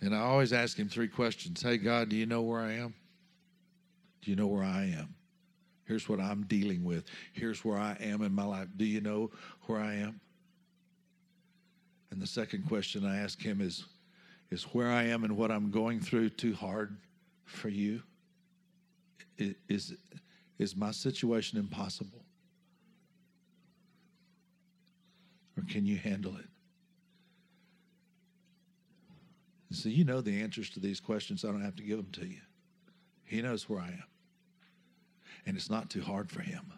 And 0.00 0.14
I 0.14 0.20
always 0.20 0.52
ask 0.52 0.76
him 0.76 0.88
three 0.88 1.08
questions 1.08 1.62
Hey, 1.62 1.76
God, 1.76 2.08
do 2.08 2.16
you 2.16 2.26
know 2.26 2.42
where 2.42 2.60
I 2.60 2.72
am? 2.74 2.94
Do 4.22 4.30
you 4.30 4.36
know 4.36 4.46
where 4.46 4.64
I 4.64 4.84
am? 4.84 5.14
Here's 5.84 6.08
what 6.08 6.20
I'm 6.20 6.44
dealing 6.44 6.84
with. 6.84 7.04
Here's 7.32 7.64
where 7.64 7.78
I 7.78 7.96
am 8.00 8.22
in 8.22 8.32
my 8.34 8.44
life. 8.44 8.68
Do 8.76 8.84
you 8.84 9.00
know 9.00 9.30
where 9.62 9.80
I 9.80 9.94
am? 9.94 10.20
And 12.10 12.20
the 12.20 12.26
second 12.26 12.66
question 12.68 13.06
I 13.06 13.18
ask 13.18 13.40
him 13.40 13.60
is 13.60 13.84
Is 14.50 14.64
where 14.64 14.90
I 14.90 15.04
am 15.04 15.24
and 15.24 15.36
what 15.36 15.50
I'm 15.50 15.70
going 15.70 16.00
through 16.00 16.30
too 16.30 16.54
hard 16.54 16.96
for 17.44 17.68
you? 17.68 18.02
Is, 19.68 19.94
is 20.58 20.76
my 20.76 20.90
situation 20.90 21.58
impossible? 21.58 22.24
Or 25.56 25.62
can 25.68 25.86
you 25.86 25.96
handle 25.96 26.36
it? 26.36 26.46
So 29.70 29.88
you 29.88 30.04
know 30.04 30.20
the 30.20 30.40
answers 30.40 30.70
to 30.70 30.80
these 30.80 31.00
questions. 31.00 31.44
I 31.44 31.48
don't 31.48 31.62
have 31.62 31.76
to 31.76 31.82
give 31.82 31.98
them 31.98 32.10
to 32.12 32.26
you. 32.26 32.40
He 33.24 33.42
knows 33.42 33.68
where 33.68 33.80
I 33.80 33.88
am. 33.88 34.04
And 35.46 35.56
it's 35.56 35.70
not 35.70 35.90
too 35.90 36.00
hard 36.00 36.30
for 36.30 36.40
him. 36.40 36.72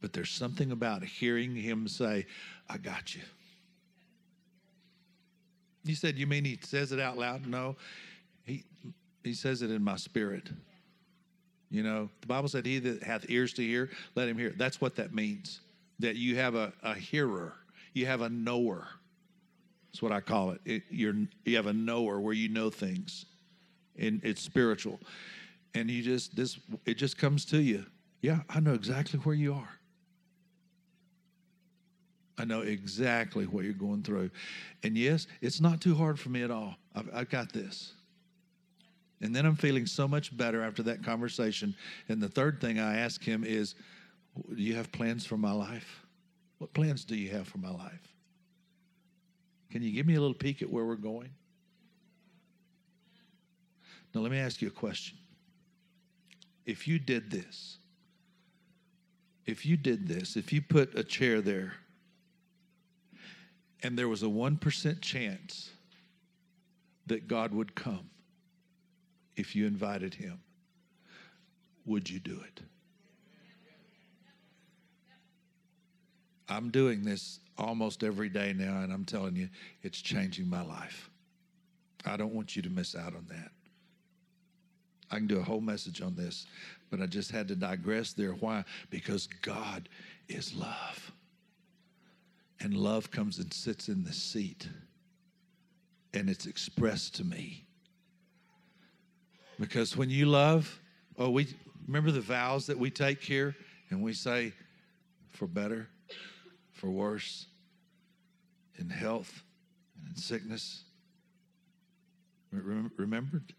But 0.00 0.12
there's 0.12 0.30
something 0.30 0.70
about 0.70 1.02
hearing 1.02 1.56
him 1.56 1.88
say, 1.88 2.26
I 2.68 2.78
got 2.78 3.14
you. 3.14 3.22
You 5.84 5.94
said, 5.94 6.16
You 6.16 6.26
mean 6.26 6.44
he 6.44 6.58
says 6.62 6.92
it 6.92 7.00
out 7.00 7.18
loud? 7.18 7.46
No. 7.46 7.76
He, 8.44 8.64
he 9.22 9.34
says 9.34 9.62
it 9.62 9.70
in 9.70 9.82
my 9.82 9.96
spirit. 9.96 10.48
You 11.70 11.82
know, 11.82 12.08
the 12.20 12.26
Bible 12.26 12.48
said, 12.48 12.66
He 12.66 12.78
that 12.80 13.02
hath 13.02 13.28
ears 13.28 13.52
to 13.54 13.62
hear, 13.62 13.90
let 14.14 14.28
him 14.28 14.38
hear. 14.38 14.50
That's 14.56 14.80
what 14.80 14.94
that 14.96 15.14
means. 15.14 15.60
That 15.98 16.16
you 16.16 16.36
have 16.36 16.54
a, 16.54 16.72
a 16.82 16.94
hearer, 16.94 17.54
you 17.92 18.06
have 18.06 18.20
a 18.20 18.28
knower. 18.28 18.86
That's 19.94 20.02
what 20.02 20.10
I 20.10 20.18
call 20.18 20.50
it. 20.50 20.60
it 20.64 20.82
you're, 20.90 21.14
you 21.44 21.54
have 21.54 21.68
a 21.68 21.72
knower 21.72 22.18
where 22.18 22.32
you 22.32 22.48
know 22.48 22.68
things, 22.68 23.26
and 23.96 24.20
it's 24.24 24.42
spiritual. 24.42 24.98
And 25.72 25.88
you 25.88 26.02
just 26.02 26.34
this 26.34 26.58
it 26.84 26.94
just 26.94 27.16
comes 27.16 27.44
to 27.44 27.58
you. 27.58 27.86
Yeah, 28.20 28.40
I 28.48 28.58
know 28.58 28.74
exactly 28.74 29.20
where 29.20 29.36
you 29.36 29.54
are. 29.54 29.68
I 32.36 32.44
know 32.44 32.62
exactly 32.62 33.44
what 33.44 33.62
you're 33.62 33.72
going 33.72 34.02
through. 34.02 34.32
And 34.82 34.98
yes, 34.98 35.28
it's 35.40 35.60
not 35.60 35.80
too 35.80 35.94
hard 35.94 36.18
for 36.18 36.30
me 36.30 36.42
at 36.42 36.50
all. 36.50 36.74
I've, 36.96 37.08
I've, 37.14 37.30
got 37.30 37.52
this. 37.52 37.92
And 39.20 39.32
then 39.32 39.46
I'm 39.46 39.54
feeling 39.54 39.86
so 39.86 40.08
much 40.08 40.36
better 40.36 40.64
after 40.64 40.82
that 40.82 41.04
conversation. 41.04 41.72
And 42.08 42.20
the 42.20 42.28
third 42.28 42.60
thing 42.60 42.80
I 42.80 42.98
ask 42.98 43.22
him 43.22 43.44
is 43.44 43.76
Do 44.48 44.60
you 44.60 44.74
have 44.74 44.90
plans 44.90 45.24
for 45.24 45.36
my 45.36 45.52
life? 45.52 46.04
What 46.58 46.74
plans 46.74 47.04
do 47.04 47.14
you 47.14 47.30
have 47.30 47.46
for 47.46 47.58
my 47.58 47.70
life? 47.70 48.13
Can 49.70 49.82
you 49.82 49.92
give 49.92 50.06
me 50.06 50.14
a 50.14 50.20
little 50.20 50.34
peek 50.34 50.62
at 50.62 50.70
where 50.70 50.84
we're 50.84 50.96
going? 50.96 51.30
Now, 54.14 54.20
let 54.20 54.30
me 54.30 54.38
ask 54.38 54.62
you 54.62 54.68
a 54.68 54.70
question. 54.70 55.18
If 56.64 56.86
you 56.86 56.98
did 56.98 57.30
this, 57.30 57.78
if 59.46 59.66
you 59.66 59.76
did 59.76 60.06
this, 60.08 60.36
if 60.36 60.52
you 60.52 60.62
put 60.62 60.96
a 60.96 61.04
chair 61.04 61.40
there 61.40 61.74
and 63.82 63.98
there 63.98 64.08
was 64.08 64.22
a 64.22 64.26
1% 64.26 65.00
chance 65.02 65.70
that 67.06 67.28
God 67.28 67.52
would 67.52 67.74
come 67.74 68.08
if 69.36 69.54
you 69.54 69.66
invited 69.66 70.14
him, 70.14 70.40
would 71.84 72.08
you 72.08 72.18
do 72.18 72.40
it? 72.46 72.62
I'm 76.48 76.70
doing 76.70 77.04
this 77.04 77.40
almost 77.58 78.02
every 78.02 78.28
day 78.28 78.52
now, 78.52 78.82
and 78.82 78.92
I'm 78.92 79.04
telling 79.04 79.36
you, 79.36 79.48
it's 79.82 80.00
changing 80.00 80.48
my 80.48 80.62
life. 80.62 81.10
I 82.04 82.16
don't 82.16 82.34
want 82.34 82.56
you 82.56 82.62
to 82.62 82.70
miss 82.70 82.94
out 82.94 83.14
on 83.14 83.26
that. 83.28 83.50
I 85.10 85.16
can 85.16 85.26
do 85.26 85.38
a 85.38 85.42
whole 85.42 85.60
message 85.60 86.02
on 86.02 86.14
this, 86.14 86.46
but 86.90 87.00
I 87.00 87.06
just 87.06 87.30
had 87.30 87.48
to 87.48 87.54
digress 87.54 88.12
there. 88.12 88.32
Why? 88.32 88.64
Because 88.90 89.26
God 89.42 89.88
is 90.28 90.54
love. 90.54 91.12
And 92.60 92.74
love 92.74 93.10
comes 93.10 93.38
and 93.38 93.52
sits 93.52 93.88
in 93.88 94.04
the 94.04 94.12
seat, 94.12 94.68
and 96.14 96.28
it's 96.28 96.46
expressed 96.46 97.14
to 97.16 97.24
me. 97.24 97.64
Because 99.60 99.96
when 99.96 100.10
you 100.10 100.26
love, 100.26 100.80
oh, 101.18 101.30
we 101.30 101.46
remember 101.86 102.10
the 102.10 102.20
vows 102.20 102.66
that 102.66 102.78
we 102.78 102.90
take 102.90 103.22
here, 103.22 103.54
and 103.90 104.02
we 104.02 104.12
say, 104.12 104.52
for 105.30 105.46
better, 105.46 105.88
for 106.84 106.90
worse, 106.90 107.46
in 108.78 108.90
health 108.90 109.42
and 109.98 110.10
in 110.10 110.16
sickness. 110.16 110.82
Remembered? 112.52 113.54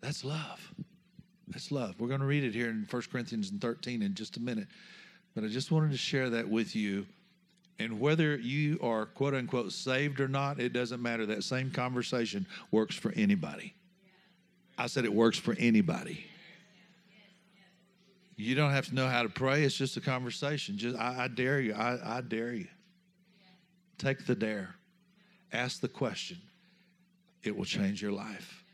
That's 0.00 0.24
love. 0.24 0.72
That's 1.48 1.70
love. 1.70 1.96
We're 2.00 2.08
going 2.08 2.20
to 2.20 2.26
read 2.26 2.44
it 2.44 2.54
here 2.54 2.70
in 2.70 2.86
1 2.88 3.02
Corinthians 3.12 3.52
13 3.60 4.00
in 4.00 4.14
just 4.14 4.38
a 4.38 4.40
minute. 4.40 4.68
But 5.34 5.44
I 5.44 5.48
just 5.48 5.70
wanted 5.70 5.90
to 5.90 5.98
share 5.98 6.30
that 6.30 6.48
with 6.48 6.74
you. 6.74 7.04
And 7.78 8.00
whether 8.00 8.36
you 8.36 8.78
are 8.82 9.04
quote 9.04 9.34
unquote 9.34 9.72
saved 9.72 10.18
or 10.20 10.28
not, 10.28 10.60
it 10.60 10.72
doesn't 10.72 11.02
matter. 11.02 11.26
That 11.26 11.44
same 11.44 11.70
conversation 11.70 12.46
works 12.70 12.94
for 12.94 13.12
anybody. 13.14 13.74
I 14.78 14.86
said 14.86 15.04
it 15.04 15.12
works 15.12 15.38
for 15.38 15.54
anybody. 15.58 16.24
You 18.40 18.54
don't 18.54 18.70
have 18.70 18.86
to 18.86 18.94
know 18.94 19.06
how 19.08 19.22
to 19.22 19.28
pray. 19.28 19.62
It's 19.64 19.76
just 19.76 19.96
a 19.96 20.00
conversation. 20.00 20.78
Just 20.78 20.98
I, 20.98 21.24
I 21.24 21.28
dare 21.28 21.60
you. 21.60 21.74
I, 21.74 22.18
I 22.18 22.20
dare 22.22 22.52
you. 22.52 22.68
Take 23.98 24.26
the 24.26 24.34
dare. 24.34 24.74
Ask 25.52 25.80
the 25.80 25.88
question. 25.88 26.38
It 27.42 27.56
will 27.56 27.64
change 27.64 28.00
your 28.02 28.12
life. 28.12 28.64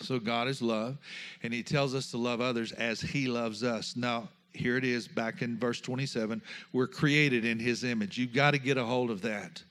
So 0.00 0.18
God 0.18 0.48
is 0.48 0.60
love, 0.62 0.98
and 1.42 1.52
He 1.54 1.62
tells 1.62 1.94
us 1.94 2.10
to 2.10 2.16
love 2.18 2.40
others 2.40 2.72
as 2.72 3.00
He 3.00 3.26
loves 3.28 3.62
us. 3.62 3.94
Now, 3.96 4.28
here 4.52 4.76
it 4.76 4.84
is 4.84 5.06
back 5.06 5.42
in 5.42 5.58
verse 5.58 5.80
27. 5.80 6.42
We're 6.72 6.88
created 6.88 7.44
in 7.44 7.58
His 7.58 7.84
image. 7.84 8.18
You've 8.18 8.34
got 8.34 8.50
to 8.52 8.58
get 8.58 8.76
a 8.78 8.84
hold 8.84 9.10
of 9.10 9.22
that. 9.22 9.62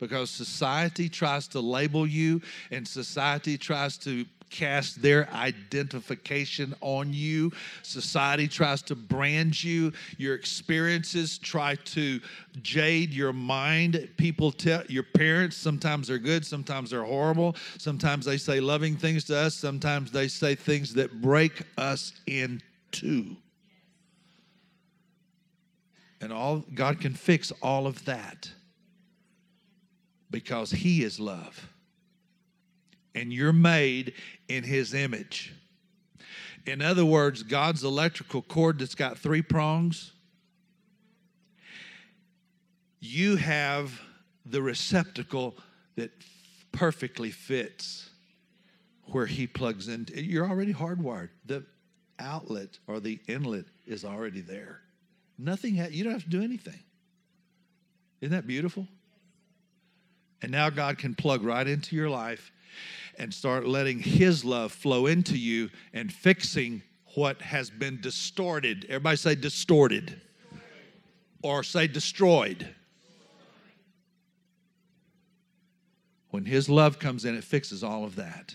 because 0.00 0.28
society 0.30 1.08
tries 1.08 1.46
to 1.48 1.60
label 1.60 2.06
you 2.06 2.42
and 2.70 2.86
society 2.86 3.56
tries 3.56 3.96
to 3.98 4.24
cast 4.54 5.02
their 5.02 5.28
identification 5.32 6.74
on 6.80 7.12
you. 7.12 7.50
Society 7.82 8.46
tries 8.46 8.82
to 8.82 8.94
brand 8.94 9.62
you. 9.62 9.92
Your 10.16 10.36
experiences 10.36 11.38
try 11.38 11.74
to 11.86 12.20
jade 12.62 13.12
your 13.12 13.32
mind. 13.32 14.08
People 14.16 14.52
tell 14.52 14.84
your 14.86 15.02
parents 15.02 15.56
sometimes 15.56 16.06
they're 16.06 16.18
good, 16.18 16.46
sometimes 16.46 16.90
they're 16.90 17.02
horrible. 17.02 17.56
Sometimes 17.78 18.24
they 18.24 18.36
say 18.36 18.60
loving 18.60 18.96
things 18.96 19.24
to 19.24 19.36
us, 19.36 19.54
sometimes 19.54 20.12
they 20.12 20.28
say 20.28 20.54
things 20.54 20.94
that 20.94 21.20
break 21.20 21.62
us 21.76 22.12
in 22.28 22.62
two. 22.92 23.36
And 26.20 26.32
all 26.32 26.64
God 26.74 27.00
can 27.00 27.12
fix 27.12 27.52
all 27.60 27.88
of 27.88 28.04
that 28.04 28.50
because 30.30 30.70
he 30.70 31.02
is 31.02 31.18
love 31.18 31.73
and 33.14 33.32
you're 33.32 33.52
made 33.52 34.14
in 34.48 34.64
his 34.64 34.94
image. 34.94 35.54
In 36.66 36.80
other 36.80 37.04
words, 37.04 37.42
God's 37.42 37.84
electrical 37.84 38.42
cord 38.42 38.78
that's 38.78 38.94
got 38.94 39.18
three 39.18 39.42
prongs, 39.42 40.12
you 43.00 43.36
have 43.36 44.00
the 44.46 44.62
receptacle 44.62 45.54
that 45.96 46.10
perfectly 46.72 47.30
fits 47.30 48.08
where 49.06 49.26
he 49.26 49.46
plugs 49.46 49.88
in. 49.88 50.06
You're 50.14 50.48
already 50.48 50.72
hardwired. 50.72 51.28
The 51.44 51.64
outlet 52.18 52.78
or 52.86 53.00
the 53.00 53.20
inlet 53.28 53.66
is 53.86 54.04
already 54.04 54.40
there. 54.40 54.80
Nothing, 55.38 55.76
ha- 55.76 55.88
you 55.90 56.04
don't 56.04 56.12
have 56.14 56.24
to 56.24 56.30
do 56.30 56.42
anything. 56.42 56.80
Isn't 58.20 58.32
that 58.32 58.46
beautiful? 58.46 58.88
And 60.44 60.52
now 60.52 60.68
God 60.68 60.98
can 60.98 61.14
plug 61.14 61.42
right 61.42 61.66
into 61.66 61.96
your 61.96 62.10
life 62.10 62.52
and 63.16 63.32
start 63.32 63.66
letting 63.66 63.98
His 63.98 64.44
love 64.44 64.72
flow 64.72 65.06
into 65.06 65.38
you 65.38 65.70
and 65.94 66.12
fixing 66.12 66.82
what 67.14 67.40
has 67.40 67.70
been 67.70 67.98
distorted. 68.02 68.84
Everybody 68.90 69.16
say 69.16 69.36
distorted. 69.36 70.20
Or 71.42 71.62
say 71.62 71.86
destroyed. 71.86 72.68
When 76.28 76.44
His 76.44 76.68
love 76.68 76.98
comes 76.98 77.24
in, 77.24 77.34
it 77.34 77.44
fixes 77.44 77.82
all 77.82 78.04
of 78.04 78.16
that. 78.16 78.54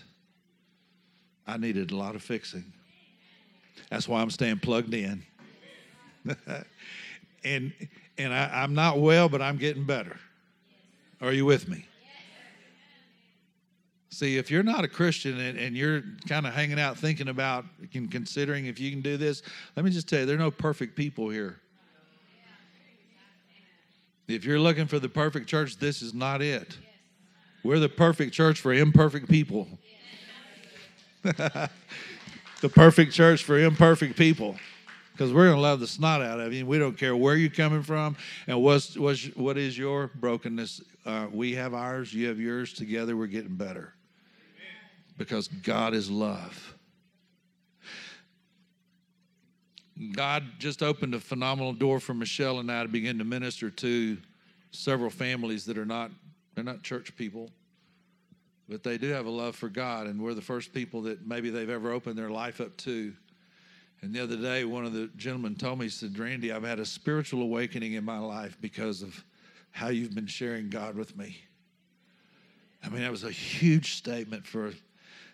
I 1.44 1.56
needed 1.56 1.90
a 1.90 1.96
lot 1.96 2.14
of 2.14 2.22
fixing. 2.22 2.72
That's 3.90 4.06
why 4.06 4.20
I'm 4.20 4.30
staying 4.30 4.60
plugged 4.60 4.94
in. 4.94 5.24
and 7.42 7.72
and 8.16 8.32
I, 8.32 8.62
I'm 8.62 8.74
not 8.74 9.00
well, 9.00 9.28
but 9.28 9.42
I'm 9.42 9.56
getting 9.56 9.82
better. 9.82 10.20
Are 11.20 11.32
you 11.32 11.44
with 11.44 11.68
me? 11.68 11.86
See, 14.12 14.36
if 14.36 14.50
you're 14.50 14.62
not 14.62 14.84
a 14.84 14.88
Christian 14.88 15.38
and, 15.38 15.58
and 15.58 15.76
you're 15.76 16.02
kind 16.28 16.46
of 16.46 16.52
hanging 16.52 16.80
out 16.80 16.98
thinking 16.98 17.28
about 17.28 17.64
and 17.94 18.10
considering 18.10 18.66
if 18.66 18.80
you 18.80 18.90
can 18.90 19.02
do 19.02 19.16
this, 19.16 19.42
let 19.76 19.84
me 19.84 19.90
just 19.90 20.08
tell 20.08 20.20
you, 20.20 20.26
there 20.26 20.36
are 20.36 20.38
no 20.38 20.50
perfect 20.50 20.96
people 20.96 21.28
here. 21.28 21.60
If 24.26 24.44
you're 24.44 24.58
looking 24.58 24.86
for 24.86 24.98
the 24.98 25.08
perfect 25.08 25.48
church, 25.48 25.76
this 25.76 26.02
is 26.02 26.12
not 26.14 26.42
it. 26.42 26.76
We're 27.62 27.78
the 27.78 27.88
perfect 27.88 28.32
church 28.32 28.60
for 28.60 28.72
imperfect 28.72 29.28
people. 29.28 29.68
the 31.22 31.70
perfect 32.68 33.12
church 33.12 33.44
for 33.44 33.58
imperfect 33.58 34.16
people. 34.16 34.56
Because 35.12 35.32
we're 35.32 35.46
going 35.46 35.56
to 35.56 35.62
love 35.62 35.80
the 35.80 35.86
snot 35.86 36.22
out 36.22 36.40
of 36.40 36.52
you. 36.52 36.64
We 36.64 36.78
don't 36.78 36.96
care 36.96 37.14
where 37.14 37.36
you're 37.36 37.50
coming 37.50 37.82
from 37.82 38.16
and 38.46 38.62
what's, 38.62 38.96
what's, 38.96 39.26
what 39.36 39.58
is 39.58 39.76
your 39.76 40.10
brokenness. 40.14 40.82
Uh, 41.04 41.26
we 41.30 41.54
have 41.54 41.74
ours, 41.74 42.14
you 42.14 42.28
have 42.28 42.40
yours. 42.40 42.72
Together, 42.72 43.16
we're 43.16 43.26
getting 43.26 43.56
better 43.56 43.94
because 45.18 45.48
God 45.48 45.92
is 45.92 46.10
love. 46.10 46.74
God 50.12 50.44
just 50.58 50.82
opened 50.82 51.14
a 51.14 51.20
phenomenal 51.20 51.74
door 51.74 52.00
for 52.00 52.14
Michelle 52.14 52.58
and 52.58 52.72
I 52.72 52.82
to 52.82 52.88
begin 52.88 53.18
to 53.18 53.24
minister 53.24 53.68
to 53.68 54.16
several 54.70 55.10
families 55.10 55.66
that 55.66 55.76
are 55.76 55.84
not 55.84 56.10
they're 56.54 56.64
not 56.64 56.82
church 56.82 57.14
people, 57.16 57.50
but 58.68 58.82
they 58.82 58.98
do 58.98 59.08
have 59.08 59.26
a 59.26 59.30
love 59.30 59.54
for 59.56 59.68
God, 59.68 60.06
and 60.06 60.20
we're 60.20 60.34
the 60.34 60.42
first 60.42 60.72
people 60.72 61.02
that 61.02 61.26
maybe 61.26 61.50
they've 61.50 61.70
ever 61.70 61.92
opened 61.92 62.18
their 62.18 62.30
life 62.30 62.60
up 62.60 62.76
to. 62.78 63.12
And 64.02 64.14
the 64.14 64.22
other 64.22 64.36
day, 64.36 64.64
one 64.64 64.86
of 64.86 64.92
the 64.92 65.10
gentlemen 65.16 65.56
told 65.56 65.78
me, 65.78 65.86
he 65.86 65.90
said, 65.90 66.18
Randy, 66.18 66.52
I've 66.52 66.64
had 66.64 66.78
a 66.78 66.86
spiritual 66.86 67.42
awakening 67.42 67.92
in 67.92 68.04
my 68.04 68.18
life 68.18 68.56
because 68.60 69.02
of 69.02 69.24
how 69.72 69.88
you've 69.88 70.14
been 70.14 70.26
sharing 70.26 70.70
God 70.70 70.96
with 70.96 71.16
me. 71.16 71.36
I 72.82 72.88
mean, 72.88 73.02
that 73.02 73.10
was 73.10 73.24
a 73.24 73.30
huge 73.30 73.96
statement 73.96 74.46
for 74.46 74.72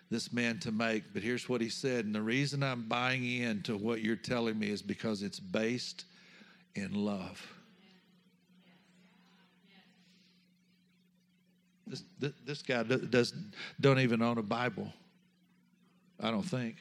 this 0.09 0.33
man 0.33 0.59
to 0.59 0.71
make. 0.71 1.13
But 1.13 1.23
here's 1.23 1.47
what 1.47 1.61
he 1.61 1.69
said. 1.69 2.05
And 2.05 2.13
the 2.13 2.21
reason 2.21 2.61
I'm 2.61 2.83
buying 2.83 3.25
into 3.25 3.77
what 3.77 4.01
you're 4.01 4.15
telling 4.15 4.59
me 4.59 4.69
is 4.69 4.81
because 4.81 5.23
it's 5.23 5.39
based 5.39 6.05
in 6.75 6.93
love. 6.93 7.45
This, 11.87 12.03
this 12.45 12.61
guy 12.61 12.83
doesn't 12.83 13.53
don't 13.79 13.99
even 13.99 14.21
own 14.21 14.37
a 14.37 14.43
Bible. 14.43 14.91
I 16.19 16.31
don't 16.31 16.43
think. 16.43 16.75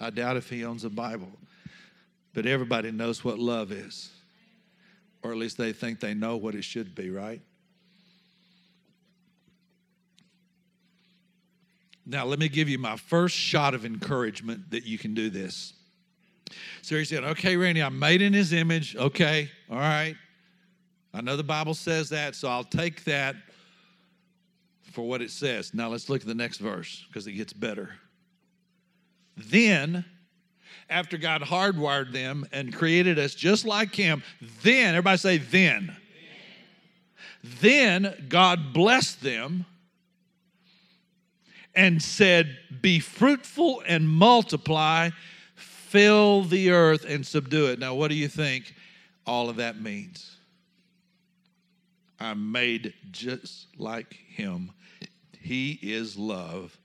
I 0.00 0.10
doubt 0.10 0.36
if 0.36 0.48
he 0.48 0.64
owns 0.64 0.84
a 0.84 0.90
Bible. 0.90 1.32
But 2.34 2.46
everybody 2.46 2.90
knows 2.90 3.24
what 3.24 3.38
love 3.38 3.72
is. 3.72 4.10
Or 5.22 5.32
at 5.32 5.38
least 5.38 5.58
they 5.58 5.72
think 5.72 6.00
they 6.00 6.14
know 6.14 6.36
what 6.36 6.54
it 6.54 6.62
should 6.62 6.94
be, 6.94 7.10
right? 7.10 7.40
Now, 12.06 12.24
let 12.24 12.38
me 12.38 12.48
give 12.48 12.68
you 12.68 12.78
my 12.78 12.96
first 12.96 13.36
shot 13.36 13.74
of 13.74 13.84
encouragement 13.84 14.70
that 14.70 14.84
you 14.84 14.96
can 14.96 15.14
do 15.14 15.28
this. 15.28 15.74
So 16.80 16.96
he 16.96 17.04
said, 17.04 17.22
Okay, 17.22 17.56
Randy, 17.56 17.82
I'm 17.82 17.98
made 17.98 18.22
in 18.22 18.32
his 18.32 18.52
image. 18.52 18.96
Okay, 18.96 19.50
all 19.70 19.76
right. 19.76 20.16
I 21.12 21.20
know 21.20 21.36
the 21.36 21.42
Bible 21.42 21.74
says 21.74 22.08
that, 22.10 22.34
so 22.34 22.48
I'll 22.48 22.64
take 22.64 23.04
that 23.04 23.36
for 24.92 25.06
what 25.06 25.20
it 25.20 25.30
says. 25.30 25.74
Now 25.74 25.88
let's 25.88 26.08
look 26.08 26.22
at 26.22 26.26
the 26.26 26.34
next 26.34 26.58
verse 26.58 27.04
because 27.08 27.26
it 27.26 27.32
gets 27.32 27.52
better. 27.52 27.90
Then, 29.38 30.04
after 30.90 31.16
God 31.16 31.42
hardwired 31.42 32.12
them 32.12 32.46
and 32.52 32.74
created 32.74 33.18
us 33.18 33.34
just 33.34 33.64
like 33.64 33.94
Him, 33.94 34.22
then, 34.62 34.94
everybody 34.94 35.18
say, 35.18 35.38
then. 35.38 35.96
Then, 37.60 38.02
then 38.02 38.26
God 38.28 38.72
blessed 38.72 39.22
them 39.22 39.66
and 41.74 42.02
said, 42.02 42.58
Be 42.82 42.98
fruitful 42.98 43.82
and 43.86 44.08
multiply, 44.08 45.10
fill 45.54 46.42
the 46.42 46.70
earth 46.72 47.04
and 47.08 47.24
subdue 47.24 47.66
it. 47.66 47.78
Now, 47.78 47.94
what 47.94 48.08
do 48.08 48.16
you 48.16 48.28
think 48.28 48.74
all 49.24 49.48
of 49.48 49.56
that 49.56 49.80
means? 49.80 50.36
I'm 52.20 52.50
made 52.50 52.94
just 53.12 53.68
like 53.78 54.12
him. 54.12 54.72
He 55.40 55.78
is 55.80 56.16
love. 56.16 56.76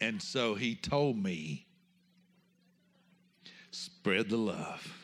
And 0.00 0.20
so 0.20 0.56
he 0.56 0.74
told 0.74 1.16
me, 1.16 1.67
spread 4.08 4.30
the 4.30 4.38
love. 4.38 4.94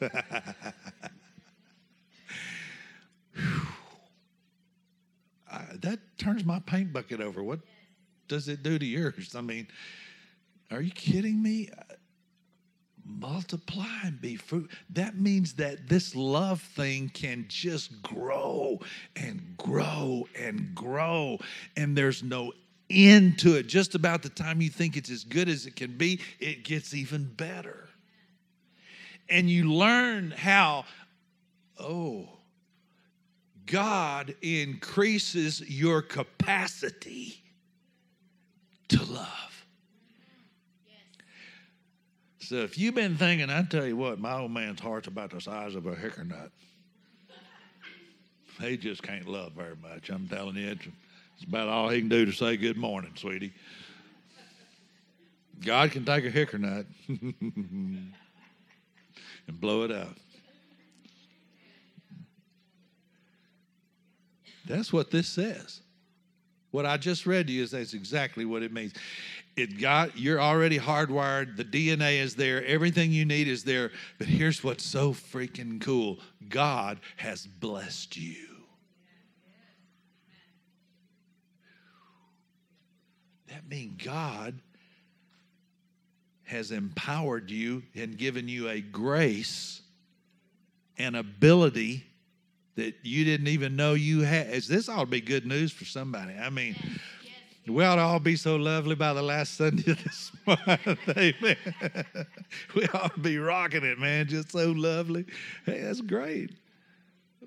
I, 5.48 5.62
that 5.80 6.00
turns 6.18 6.44
my 6.44 6.58
paint 6.58 6.92
bucket 6.92 7.20
over. 7.20 7.44
What 7.44 7.60
does 8.26 8.48
it 8.48 8.64
do 8.64 8.80
to 8.80 8.84
yours? 8.84 9.36
I 9.36 9.42
mean, 9.42 9.68
are 10.72 10.80
you 10.80 10.90
kidding 10.90 11.40
me? 11.40 11.70
Uh, 11.70 11.82
multiply 13.04 13.86
and 14.02 14.20
be 14.20 14.34
fruit. 14.34 14.68
That 14.90 15.16
means 15.16 15.52
that 15.54 15.88
this 15.88 16.16
love 16.16 16.60
thing 16.60 17.10
can 17.14 17.44
just 17.46 18.02
grow 18.02 18.80
and 19.14 19.54
grow 19.56 20.26
and 20.36 20.74
grow, 20.74 21.38
and 21.76 21.96
there's 21.96 22.24
no 22.24 22.52
end 22.90 23.38
to 23.38 23.54
it. 23.54 23.68
Just 23.68 23.94
about 23.94 24.24
the 24.24 24.30
time 24.30 24.60
you 24.60 24.70
think 24.70 24.96
it's 24.96 25.10
as 25.10 25.22
good 25.22 25.48
as 25.48 25.64
it 25.66 25.76
can 25.76 25.96
be, 25.96 26.20
it 26.40 26.64
gets 26.64 26.92
even 26.92 27.32
better. 27.36 27.86
And 29.28 29.50
you 29.50 29.72
learn 29.72 30.30
how, 30.30 30.84
oh, 31.78 32.28
God 33.66 34.34
increases 34.40 35.60
your 35.68 36.00
capacity 36.00 37.42
to 38.88 39.02
love. 39.04 39.66
So 42.38 42.56
if 42.56 42.78
you've 42.78 42.94
been 42.94 43.16
thinking, 43.16 43.50
I 43.50 43.62
tell 43.64 43.84
you 43.84 43.96
what, 43.96 44.20
my 44.20 44.38
old 44.38 44.52
man's 44.52 44.78
heart's 44.78 45.08
about 45.08 45.30
the 45.30 45.40
size 45.40 45.74
of 45.74 45.86
a 45.86 45.96
hickory 45.96 46.26
nut. 46.26 46.52
He 48.60 48.76
just 48.76 49.02
can't 49.02 49.26
love 49.26 49.52
very 49.52 49.74
much. 49.82 50.08
I'm 50.10 50.28
telling 50.28 50.54
you, 50.54 50.68
it's, 50.68 50.86
it's 51.34 51.44
about 51.44 51.68
all 51.68 51.88
he 51.88 51.98
can 51.98 52.08
do 52.08 52.24
to 52.24 52.32
say 52.32 52.56
good 52.56 52.76
morning, 52.76 53.12
sweetie. 53.16 53.52
God 55.64 55.90
can 55.90 56.04
take 56.04 56.24
a 56.24 56.30
hickory 56.30 56.60
nut 56.60 56.86
and 59.48 59.60
blow 59.60 59.82
it 59.84 59.92
out. 59.92 60.16
That's 64.66 64.92
what 64.92 65.10
this 65.10 65.28
says. 65.28 65.80
What 66.72 66.86
I 66.86 66.96
just 66.96 67.24
read 67.24 67.46
to 67.46 67.52
you 67.52 67.62
is 67.62 67.70
that's 67.70 67.94
exactly 67.94 68.44
what 68.44 68.62
it 68.62 68.72
means. 68.72 68.92
It 69.56 69.80
got 69.80 70.18
you're 70.18 70.40
already 70.40 70.78
hardwired. 70.78 71.56
The 71.56 71.64
DNA 71.64 72.20
is 72.20 72.34
there. 72.34 72.64
Everything 72.66 73.12
you 73.12 73.24
need 73.24 73.48
is 73.48 73.64
there. 73.64 73.92
But 74.18 74.26
here's 74.26 74.62
what's 74.62 74.84
so 74.84 75.12
freaking 75.12 75.80
cool. 75.80 76.18
God 76.48 77.00
has 77.16 77.46
blessed 77.46 78.16
you. 78.16 78.36
That 83.48 83.66
means 83.68 84.02
God 84.02 84.60
has 86.46 86.70
empowered 86.70 87.50
you 87.50 87.82
and 87.94 88.16
given 88.16 88.48
you 88.48 88.68
a 88.68 88.80
grace 88.80 89.82
and 90.98 91.16
ability 91.16 92.04
that 92.76 92.94
you 93.02 93.24
didn't 93.24 93.48
even 93.48 93.74
know 93.76 93.94
you 93.94 94.20
had. 94.20 94.48
This 94.48 94.88
ought 94.88 95.00
to 95.00 95.06
be 95.06 95.20
good 95.20 95.46
news 95.46 95.72
for 95.72 95.84
somebody. 95.84 96.34
I 96.34 96.50
mean, 96.50 96.76
we 97.66 97.84
ought 97.84 97.96
to 97.96 98.02
all 98.02 98.20
be 98.20 98.36
so 98.36 98.56
lovely 98.56 98.94
by 98.94 99.12
the 99.12 99.22
last 99.22 99.54
Sunday 99.54 99.90
of 99.90 100.04
this 100.04 100.30
month. 100.46 101.08
Amen. 101.16 101.56
we 102.74 102.86
ought 102.88 103.14
to 103.14 103.20
be 103.20 103.38
rocking 103.38 103.84
it, 103.84 103.98
man. 103.98 104.28
Just 104.28 104.52
so 104.52 104.70
lovely. 104.70 105.24
Hey, 105.64 105.80
that's 105.80 106.00
great. 106.00 106.52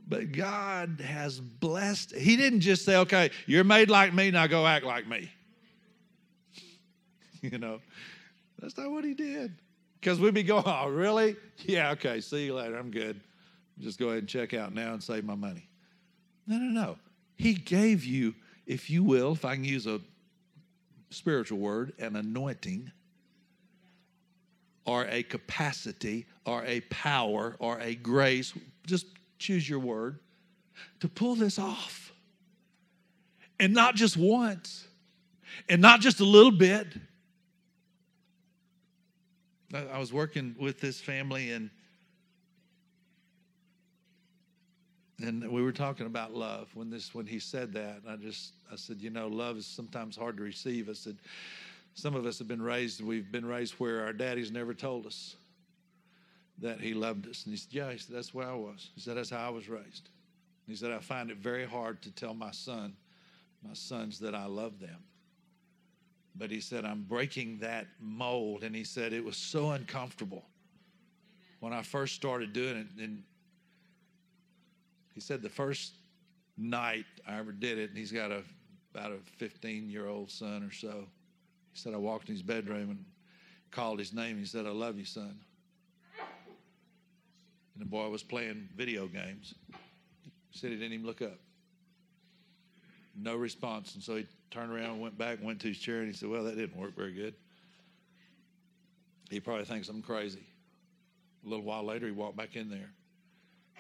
But 0.07 0.31
God 0.31 1.01
has 1.05 1.39
blessed. 1.39 2.15
He 2.15 2.35
didn't 2.35 2.61
just 2.61 2.83
say, 2.83 2.97
okay, 2.97 3.29
you're 3.45 3.63
made 3.63 3.89
like 3.89 4.13
me, 4.13 4.31
now 4.31 4.47
go 4.47 4.65
act 4.67 4.85
like 4.85 5.07
me. 5.07 5.31
You 7.41 7.57
know, 7.57 7.79
that's 8.61 8.77
not 8.77 8.91
what 8.91 9.03
he 9.03 9.13
did. 9.13 9.53
Because 9.99 10.19
we'd 10.19 10.33
be 10.33 10.43
going, 10.43 10.63
oh, 10.65 10.87
really? 10.87 11.35
Yeah, 11.65 11.91
okay, 11.91 12.21
see 12.21 12.45
you 12.45 12.55
later. 12.55 12.77
I'm 12.77 12.91
good. 12.91 13.19
Just 13.79 13.99
go 13.99 14.07
ahead 14.07 14.19
and 14.19 14.27
check 14.27 14.53
out 14.53 14.73
now 14.73 14.93
and 14.93 15.03
save 15.03 15.25
my 15.25 15.35
money. 15.35 15.67
No, 16.47 16.57
no, 16.57 16.65
no. 16.65 16.97
He 17.35 17.53
gave 17.53 18.05
you, 18.05 18.35
if 18.65 18.89
you 18.89 19.03
will, 19.03 19.33
if 19.33 19.45
I 19.45 19.55
can 19.55 19.63
use 19.63 19.87
a 19.87 19.99
spiritual 21.09 21.59
word, 21.59 21.93
an 21.99 22.15
anointing 22.15 22.91
or 24.85 25.05
a 25.09 25.23
capacity 25.23 26.25
or 26.45 26.65
a 26.65 26.81
power 26.81 27.55
or 27.59 27.79
a 27.79 27.95
grace. 27.95 28.53
Just 28.85 29.05
choose 29.37 29.69
your 29.69 29.79
word 29.79 30.19
to 30.99 31.07
pull 31.07 31.35
this 31.35 31.59
off. 31.59 32.11
And 33.59 33.73
not 33.73 33.95
just 33.95 34.17
once, 34.17 34.87
and 35.67 35.81
not 35.81 35.99
just 35.99 36.21
a 36.21 36.25
little 36.25 36.51
bit. 36.51 36.87
I 39.73 39.99
was 39.99 40.11
working 40.11 40.55
with 40.59 40.79
this 40.79 40.99
family 40.99 41.51
and 41.51 41.69
and 45.21 45.51
we 45.51 45.61
were 45.61 45.73
talking 45.73 46.05
about 46.05 46.33
love 46.33 46.69
when 46.73 46.89
this 46.89 47.13
when 47.13 47.27
he 47.27 47.39
said 47.39 47.73
that. 47.73 48.01
I 48.07 48.15
just 48.15 48.53
i 48.71 48.75
said 48.75 48.97
you 48.99 49.09
know 49.09 49.27
love 49.27 49.57
is 49.57 49.65
sometimes 49.65 50.15
hard 50.15 50.37
to 50.37 50.43
receive. 50.43 50.89
I 50.89 50.93
said 50.93 51.17
some 51.93 52.15
of 52.15 52.25
us 52.25 52.39
have 52.39 52.47
been 52.47 52.61
raised 52.61 53.01
we've 53.01 53.31
been 53.31 53.45
raised 53.45 53.75
where 53.75 54.03
our 54.03 54.13
daddies 54.13 54.51
never 54.51 54.73
told 54.73 55.05
us 55.05 55.35
that 56.59 56.79
he 56.79 56.93
loved 56.93 57.27
us. 57.27 57.45
And 57.45 57.53
he 57.53 57.57
said 57.57 57.73
yeah 57.73 57.91
he 57.91 57.97
said 57.99 58.15
that's 58.15 58.33
where 58.33 58.47
i 58.49 58.55
was. 58.55 58.89
He 58.95 59.01
said 59.01 59.17
that's 59.17 59.29
how 59.29 59.45
i 59.45 59.49
was 59.49 59.69
raised. 59.69 60.09
And 60.65 60.73
he 60.73 60.75
said 60.75 60.91
i 60.91 60.99
find 60.99 61.29
it 61.29 61.37
very 61.37 61.65
hard 61.65 62.01
to 62.01 62.11
tell 62.11 62.33
my 62.33 62.51
son 62.51 62.95
my 63.67 63.73
sons 63.73 64.17
that 64.19 64.33
i 64.33 64.45
love 64.45 64.79
them 64.79 64.97
but 66.35 66.51
he 66.51 66.59
said 66.59 66.85
i'm 66.85 67.03
breaking 67.03 67.57
that 67.59 67.87
mold 67.99 68.63
and 68.63 68.75
he 68.75 68.83
said 68.83 69.13
it 69.13 69.23
was 69.23 69.37
so 69.37 69.71
uncomfortable 69.71 70.45
when 71.59 71.73
i 71.73 71.81
first 71.81 72.15
started 72.15 72.53
doing 72.53 72.77
it 72.77 72.87
and 73.01 73.23
he 75.13 75.19
said 75.19 75.41
the 75.41 75.49
first 75.49 75.93
night 76.59 77.05
I 77.27 77.37
ever 77.37 77.51
did 77.51 77.77
it, 77.77 77.89
and 77.89 77.97
he's 77.97 78.11
got 78.11 78.31
a 78.31 78.43
about 78.93 79.11
a 79.11 79.17
15 79.37 79.89
year 79.89 80.07
old 80.07 80.31
son 80.31 80.63
or 80.63 80.71
so. 80.71 81.05
He 81.73 81.79
said 81.79 81.93
I 81.93 81.97
walked 81.97 82.29
in 82.29 82.35
his 82.35 82.41
bedroom 82.41 82.89
and 82.89 83.05
called 83.71 83.99
his 83.99 84.13
name. 84.13 84.37
He 84.37 84.45
said, 84.45 84.65
"I 84.65 84.71
love 84.71 84.97
you, 84.97 85.05
son." 85.05 85.39
And 87.75 87.85
the 87.85 87.85
boy 87.85 88.09
was 88.09 88.23
playing 88.23 88.69
video 88.75 89.07
games. 89.07 89.53
He 90.51 90.57
said 90.57 90.71
he 90.71 90.77
didn't 90.77 90.93
even 90.93 91.05
look 91.05 91.21
up. 91.21 91.39
No 93.15 93.35
response, 93.35 93.95
and 93.95 94.03
so 94.03 94.17
he 94.17 94.25
turned 94.51 94.71
around, 94.71 94.99
went 94.99 95.17
back, 95.17 95.39
went 95.41 95.59
to 95.61 95.67
his 95.67 95.77
chair, 95.77 95.99
and 95.99 96.07
he 96.07 96.13
said, 96.13 96.29
"Well, 96.29 96.43
that 96.43 96.55
didn't 96.55 96.77
work 96.77 96.95
very 96.95 97.13
good." 97.13 97.33
He 99.29 99.39
probably 99.39 99.65
thinks 99.65 99.87
I'm 99.89 100.01
crazy. 100.01 100.45
A 101.45 101.49
little 101.49 101.63
while 101.63 101.83
later, 101.83 102.07
he 102.07 102.11
walked 102.11 102.35
back 102.35 102.55
in 102.55 102.69
there 102.69 102.89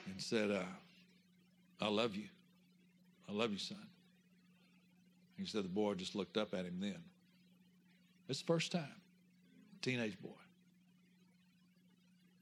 and 0.05 0.21
said, 0.21 0.51
uh, 0.51 0.63
I 1.81 1.87
love 1.87 2.15
you. 2.15 2.27
I 3.27 3.31
love 3.31 3.51
you, 3.51 3.57
son. 3.57 3.77
He 5.37 5.45
said 5.45 5.63
the 5.63 5.69
boy 5.69 5.93
just 5.95 6.15
looked 6.15 6.37
up 6.37 6.53
at 6.53 6.65
him 6.65 6.77
then. 6.79 6.99
It's 8.27 8.39
the 8.39 8.45
first 8.45 8.71
time. 8.71 8.93
Teenage 9.81 10.19
boy. 10.21 10.29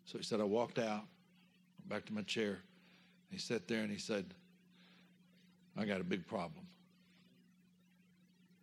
So 0.06 0.18
he 0.18 0.24
said, 0.24 0.40
I 0.40 0.46
walked 0.46 0.80
out, 0.80 1.04
went 1.80 1.90
back 1.90 2.06
to 2.06 2.14
my 2.14 2.24
chair. 2.24 2.60
He 3.30 3.38
sat 3.38 3.68
there 3.68 3.82
and 3.82 3.92
he 3.92 3.98
said, 3.98 4.26
I 5.78 5.86
got 5.86 6.02
a 6.02 6.04
big 6.04 6.26
problem. 6.28 6.66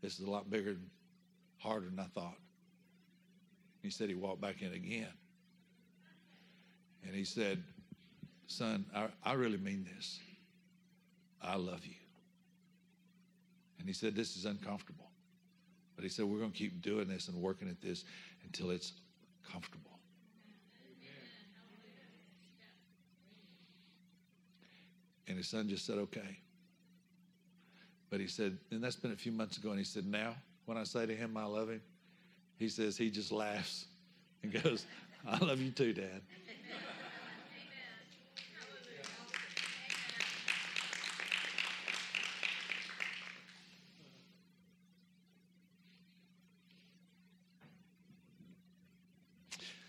This 0.05 0.21
is 0.21 0.27
a 0.27 0.31
lot 0.31 0.51
bigger 0.51 0.73
and 0.73 0.91
harder 1.57 1.87
than 1.87 1.99
I 1.99 2.05
thought. 2.15 2.37
He 3.81 3.89
said 3.89 4.11
he 4.11 4.15
walked 4.15 4.43
back 4.43 4.61
in 4.61 4.75
again. 4.75 5.09
And 7.07 7.15
he 7.15 7.25
said, 7.25 7.63
Son, 8.47 8.85
I, 8.95 9.07
I 9.25 9.33
really 9.33 9.57
mean 9.57 9.89
this. 9.97 10.21
I 11.41 11.57
love 11.57 11.87
you. 11.87 11.95
And 13.79 13.89
he 13.89 13.95
said, 13.95 14.15
This 14.15 14.37
is 14.37 14.45
uncomfortable. 14.45 15.11
But 15.97 16.03
he 16.03 16.11
said, 16.11 16.27
We're 16.27 16.39
going 16.39 16.53
to 16.53 16.59
keep 16.59 16.83
doing 16.83 17.09
this 17.09 17.29
and 17.29 17.41
working 17.41 17.71
at 17.71 17.81
this 17.81 18.05
until 18.45 18.73
it's 18.73 18.93
comfortable. 19.51 19.99
And 25.29 25.39
his 25.39 25.49
son 25.49 25.67
just 25.67 25.87
said, 25.87 25.97
Okay. 25.97 26.44
But 28.15 28.21
he 28.21 28.29
said, 28.29 28.57
and 28.71 28.81
that's 28.81 28.95
been 28.95 29.11
a 29.11 29.17
few 29.17 29.33
months 29.33 29.57
ago, 29.57 29.71
and 29.71 29.79
he 29.81 29.85
said, 29.85 30.07
Now, 30.07 30.37
when 30.67 30.79
I 30.79 30.85
say 30.85 31.05
to 31.05 31.17
him, 31.17 31.37
I 31.37 31.47
love 31.47 31.69
him, 31.69 31.81
he 32.61 32.69
says, 32.69 32.97
he 32.97 33.11
just 33.11 33.33
laughs 33.33 33.87
and 34.45 34.53
goes, 34.63 34.87
I 35.27 35.37
love 35.39 35.61
you 35.61 35.73
too, 35.73 35.93
Dad. 35.93 36.21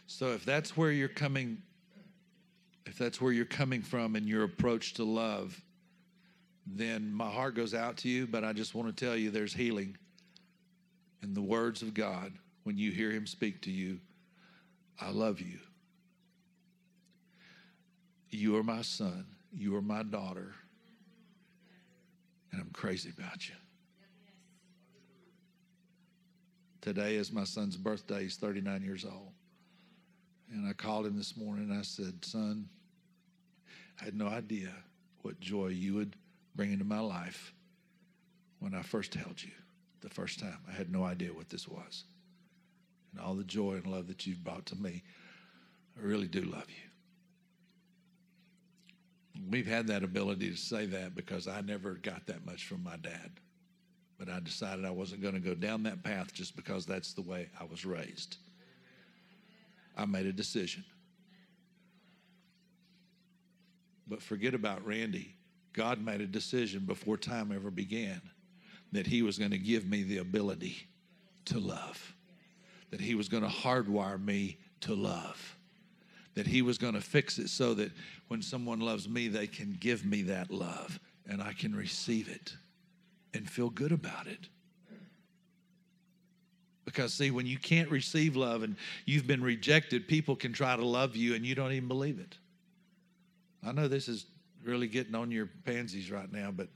So 0.08 0.30
if 0.30 0.44
that's 0.46 0.76
where 0.76 0.90
you're 0.90 1.10
coming, 1.10 1.62
if 2.88 2.98
that's 2.98 3.22
where 3.22 3.32
you're 3.32 3.46
coming 3.46 3.84
from 3.84 4.16
in 4.16 4.26
your 4.28 4.46
approach 4.46 4.96
to 4.96 5.04
love, 5.04 5.62
then 6.66 7.14
my 7.14 7.30
heart 7.30 7.56
goes 7.56 7.74
out 7.74 7.98
to 7.98 8.10
you, 8.10 8.26
but 8.26 8.44
I 8.44 8.54
just 8.54 8.74
want 8.74 8.96
to 8.96 9.06
tell 9.06 9.16
you 9.16 9.30
there's 9.30 9.54
healing 9.54 9.98
in 11.22 11.34
the 11.34 11.42
words 11.42 11.82
of 11.82 11.94
God 11.94 12.34
when 12.64 12.78
you 12.78 12.92
hear 12.92 13.12
Him 13.12 13.28
speak 13.28 13.62
to 13.62 13.72
you. 13.72 14.00
I 15.00 15.12
love 15.12 15.40
you. 15.42 15.60
You 18.30 18.58
are 18.58 18.64
my 18.64 18.82
son. 18.82 19.26
You 19.52 19.76
are 19.76 19.82
my 19.82 20.04
daughter. 20.04 20.54
And 22.52 22.62
I'm 22.62 22.72
crazy 22.72 23.12
about 23.18 23.48
you. 23.48 23.56
Today 26.82 27.16
is 27.16 27.32
my 27.32 27.44
son's 27.44 27.78
birthday. 27.78 28.24
He's 28.24 28.38
39 28.38 28.84
years 28.84 29.06
old. 29.06 29.32
And 30.52 30.68
I 30.68 30.74
called 30.74 31.06
him 31.06 31.18
this 31.18 31.36
morning 31.36 31.70
and 31.70 31.80
I 31.80 31.82
said, 31.82 32.24
Son, 32.24 32.68
I 34.00 34.06
had 34.06 34.16
no 34.16 34.28
idea 34.28 34.70
what 35.22 35.40
joy 35.40 35.68
you 35.68 35.96
would 35.96 36.16
bring 36.56 36.72
into 36.72 36.86
my 36.86 37.00
life 37.00 37.54
when 38.60 38.74
I 38.74 38.82
first 38.82 39.14
held 39.14 39.44
you 39.44 39.52
the 40.02 40.10
first 40.10 40.40
time. 40.40 40.58
I 40.68 40.72
had 40.72 40.92
no 40.92 41.04
idea 41.04 41.34
what 41.34 41.50
this 41.50 41.68
was. 41.68 42.04
And 43.12 43.22
all 43.22 43.34
the 43.36 43.44
joy 43.44 43.74
and 43.74 43.88
love 43.88 44.08
that 44.08 44.26
you've 44.26 44.44
brought 44.44 44.66
to 44.68 44.76
me, 44.76 45.04
I 45.98 46.06
really 46.06 46.28
do 46.28 46.42
love 46.42 46.68
you. 46.68 46.76
We've 49.50 49.68
had 49.68 49.88
that 49.88 50.04
ability 50.04 50.50
to 50.50 50.58
say 50.58 50.86
that 50.88 51.16
because 51.16 51.48
I 51.48 51.62
never 51.62 51.96
got 51.96 52.26
that 52.28 52.46
much 52.46 52.66
from 52.66 52.84
my 52.84 52.98
dad. 52.98 53.32
But 54.18 54.30
I 54.30 54.40
decided 54.40 54.86
I 54.86 54.92
wasn't 54.92 55.22
going 55.22 55.34
to 55.34 55.42
go 55.42 55.56
down 55.56 55.84
that 55.84 56.04
path 56.04 56.34
just 56.34 56.56
because 56.56 56.86
that's 56.86 57.14
the 57.14 57.22
way 57.22 57.50
I 57.60 57.66
was 57.66 57.86
raised. 57.86 58.38
I 59.98 60.06
made 60.06 60.26
a 60.26 60.34
decision. 60.34 60.86
But 64.08 64.22
forget 64.22 64.54
about 64.54 64.86
Randy. 64.86 65.35
God 65.76 66.04
made 66.04 66.22
a 66.22 66.26
decision 66.26 66.86
before 66.86 67.18
time 67.18 67.52
ever 67.52 67.70
began 67.70 68.22
that 68.94 69.06
He 69.06 69.22
was 69.22 69.38
going 69.38 69.52
to 69.52 69.58
give 69.58 69.86
me 69.86 70.04
the 70.04 70.20
ability 70.20 70.88
to 71.46 71.60
love, 71.60 72.16
that 72.92 73.02
He 73.02 73.14
was 73.14 73.28
going 73.28 73.44
to 73.44 73.50
hardwire 73.50 74.24
me 74.24 74.58
to 74.82 74.96
love, 74.96 75.58
that 76.34 76.48
He 76.48 76.62
was 76.62 76.78
going 76.78 76.94
to 76.94 77.02
fix 77.02 77.38
it 77.40 77.50
so 77.50 77.74
that 77.74 77.92
when 78.30 78.42
someone 78.42 78.80
loves 78.80 79.10
me, 79.10 79.28
they 79.28 79.48
can 79.48 79.76
give 79.80 80.06
me 80.06 80.22
that 80.24 80.50
love. 80.50 81.00
and 81.28 81.42
I 81.42 81.54
can 81.54 81.76
receive 81.76 82.30
it 82.30 82.56
and 83.34 83.50
feel 83.50 83.70
good 83.70 83.92
about 83.92 84.28
it. 84.28 84.48
Because, 86.86 87.14
see, 87.14 87.32
when 87.32 87.48
you 87.48 87.58
can't 87.58 87.90
receive 87.90 88.36
love 88.36 88.62
and 88.62 88.76
you've 89.06 89.26
been 89.26 89.42
rejected, 89.42 90.08
people 90.08 90.36
can 90.36 90.54
try 90.54 90.76
to 90.76 90.86
love 90.86 91.16
you 91.16 91.34
and 91.34 91.46
you 91.46 91.56
don't 91.56 91.72
even 91.72 91.88
believe 91.88 92.20
it. 92.20 92.38
I 93.64 93.72
know 93.72 93.88
this 93.88 94.08
is 94.08 94.28
really 94.66 94.88
getting 94.88 95.16
on 95.16 95.32
your 95.32 95.50
pansies 95.66 96.12
right 96.12 96.32
now, 96.32 96.52
but 96.52 96.68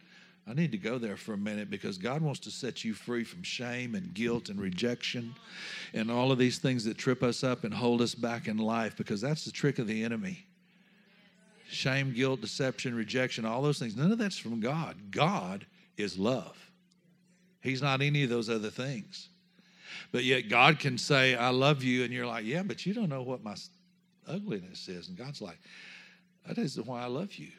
I 0.47 0.53
need 0.53 0.71
to 0.71 0.77
go 0.77 0.97
there 0.97 1.15
for 1.17 1.33
a 1.33 1.37
minute 1.37 1.69
because 1.69 1.97
God 1.97 2.21
wants 2.21 2.39
to 2.41 2.51
set 2.51 2.83
you 2.83 2.93
free 2.93 3.23
from 3.23 3.43
shame 3.43 3.93
and 3.93 4.13
guilt 4.13 4.49
and 4.49 4.59
rejection 4.59 5.35
and 5.93 6.09
all 6.09 6.31
of 6.31 6.39
these 6.39 6.57
things 6.57 6.83
that 6.85 6.97
trip 6.97 7.21
us 7.21 7.43
up 7.43 7.63
and 7.63 7.73
hold 7.73 8.01
us 8.01 8.15
back 8.15 8.47
in 8.47 8.57
life 8.57 8.97
because 8.97 9.21
that's 9.21 9.45
the 9.45 9.51
trick 9.51 9.77
of 9.77 9.85
the 9.85 10.03
enemy. 10.03 10.45
Shame, 11.69 12.13
guilt, 12.13 12.41
deception, 12.41 12.95
rejection, 12.95 13.45
all 13.45 13.61
those 13.61 13.77
things. 13.77 13.95
None 13.95 14.11
of 14.11 14.17
that's 14.17 14.39
from 14.39 14.59
God. 14.59 15.11
God 15.11 15.67
is 15.97 16.17
love. 16.17 16.57
He's 17.61 17.81
not 17.81 18.01
any 18.01 18.23
of 18.23 18.29
those 18.31 18.49
other 18.49 18.71
things. 18.71 19.29
But 20.11 20.23
yet 20.23 20.49
God 20.49 20.79
can 20.79 20.97
say, 20.97 21.35
I 21.35 21.49
love 21.49 21.83
you, 21.83 22.03
and 22.03 22.11
you're 22.11 22.25
like, 22.25 22.45
yeah, 22.45 22.63
but 22.63 22.85
you 22.87 22.93
don't 22.95 23.09
know 23.09 23.21
what 23.21 23.43
my 23.43 23.55
ugliness 24.27 24.87
is. 24.87 25.09
And 25.09 25.17
God's 25.17 25.41
like, 25.41 25.59
that 26.47 26.57
isn't 26.57 26.87
why 26.87 27.03
I 27.03 27.07
love 27.07 27.35
you. 27.35 27.51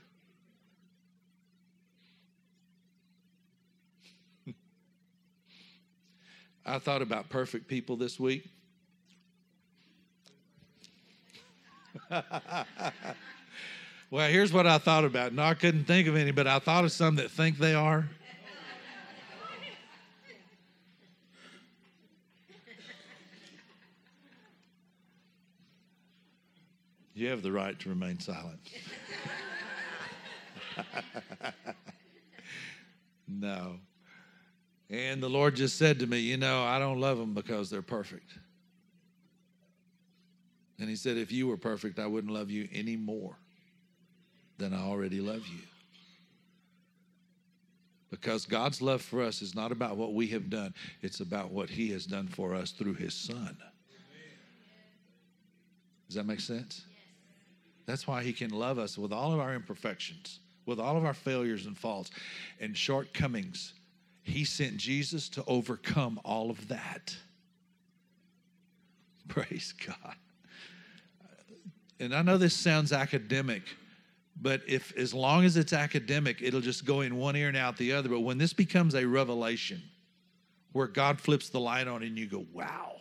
I 6.64 6.79
thought 6.79 7.03
about 7.03 7.29
perfect 7.29 7.68
people 7.68 7.96
this 7.96 8.20
week. 8.20 8.49
well, 14.11 14.29
here's 14.29 14.53
what 14.53 14.66
I 14.66 14.79
thought 14.79 15.05
about. 15.05 15.33
No, 15.33 15.42
I 15.42 15.55
couldn't 15.55 15.85
think 15.85 16.07
of 16.09 16.16
any, 16.16 16.31
but 16.31 16.46
I 16.46 16.59
thought 16.59 16.85
of 16.85 16.92
some 16.92 17.16
that 17.16 17.31
think 17.31 17.59
they 17.59 17.75
are. 17.75 18.09
You 27.14 27.29
have 27.29 27.42
the 27.42 27.53
right 27.53 27.79
to 27.81 27.88
remain 27.90 28.18
silent. 28.18 28.61
no. 33.29 33.79
And 34.90 35.22
the 35.22 35.31
Lord 35.31 35.55
just 35.55 35.79
said 35.79 36.00
to 36.00 36.07
me, 36.07 36.18
You 36.18 36.37
know, 36.37 36.64
I 36.64 36.79
don't 36.81 37.00
love 37.00 37.16
them 37.16 37.33
because 37.33 37.70
they're 37.70 37.81
perfect. 37.81 38.33
And 40.81 40.88
He 40.88 40.96
said, 40.96 41.16
If 41.16 41.31
you 41.31 41.46
were 41.46 41.57
perfect, 41.57 41.98
I 41.98 42.07
wouldn't 42.07 42.33
love 42.33 42.50
you 42.50 42.68
any 42.72 42.96
more 42.96 43.37
than 44.59 44.74
I 44.74 44.81
already 44.81 45.20
love 45.20 45.46
you. 45.46 45.61
Because 48.11 48.44
God's 48.44 48.83
love 48.83 49.00
for 49.00 49.22
us 49.22 49.40
is 49.40 49.55
not 49.55 49.70
about 49.70 49.96
what 49.96 50.14
we 50.14 50.26
have 50.29 50.50
done, 50.50 50.74
it's 51.00 51.20
about 51.20 51.53
what 51.53 51.70
He 51.70 51.90
has 51.90 52.05
done 52.05 52.26
for 52.26 52.55
us 52.55 52.72
through 52.72 52.94
His 52.94 53.14
Son. 53.14 53.57
Does 56.09 56.16
that 56.16 56.26
make 56.26 56.40
sense? 56.40 56.83
That's 57.87 58.09
why 58.09 58.24
He 58.24 58.33
can 58.33 58.50
love 58.50 58.81
us 58.81 58.98
with 58.98 59.12
all 59.12 59.33
of 59.33 59.38
our 59.38 59.55
imperfections, 59.55 60.40
with 60.66 60.81
all 60.81 60.96
of 60.96 61.05
our 61.05 61.14
failures 61.14 61.66
and 61.66 61.79
faults 61.79 62.11
and 62.59 62.76
shortcomings. 62.76 63.74
He 64.22 64.44
sent 64.44 64.76
Jesus 64.76 65.28
to 65.30 65.44
overcome 65.46 66.20
all 66.24 66.50
of 66.50 66.68
that. 66.68 67.16
Praise 69.28 69.74
God. 69.87 70.16
And 71.98 72.14
I 72.14 72.22
know 72.22 72.38
this 72.38 72.54
sounds 72.54 72.92
academic, 72.92 73.62
but 74.40 74.62
if 74.66 74.96
as 74.96 75.12
long 75.12 75.44
as 75.44 75.56
it's 75.56 75.72
academic, 75.72 76.40
it'll 76.40 76.62
just 76.62 76.85
go 76.85 77.02
in 77.02 77.16
one 77.16 77.37
ear 77.37 77.48
and 77.48 77.56
out 77.56 77.76
the 77.76 77.92
other. 77.92 78.09
But 78.09 78.20
when 78.20 78.38
this 78.38 78.54
becomes 78.54 78.94
a 78.94 79.06
revelation 79.06 79.83
where 80.72 80.87
God 80.87 81.20
flips 81.20 81.50
the 81.50 81.61
light 81.61 81.88
on 81.88 82.02
and 82.02 82.18
you 82.18 82.26
go, 82.26 82.46
wow, 82.52 83.00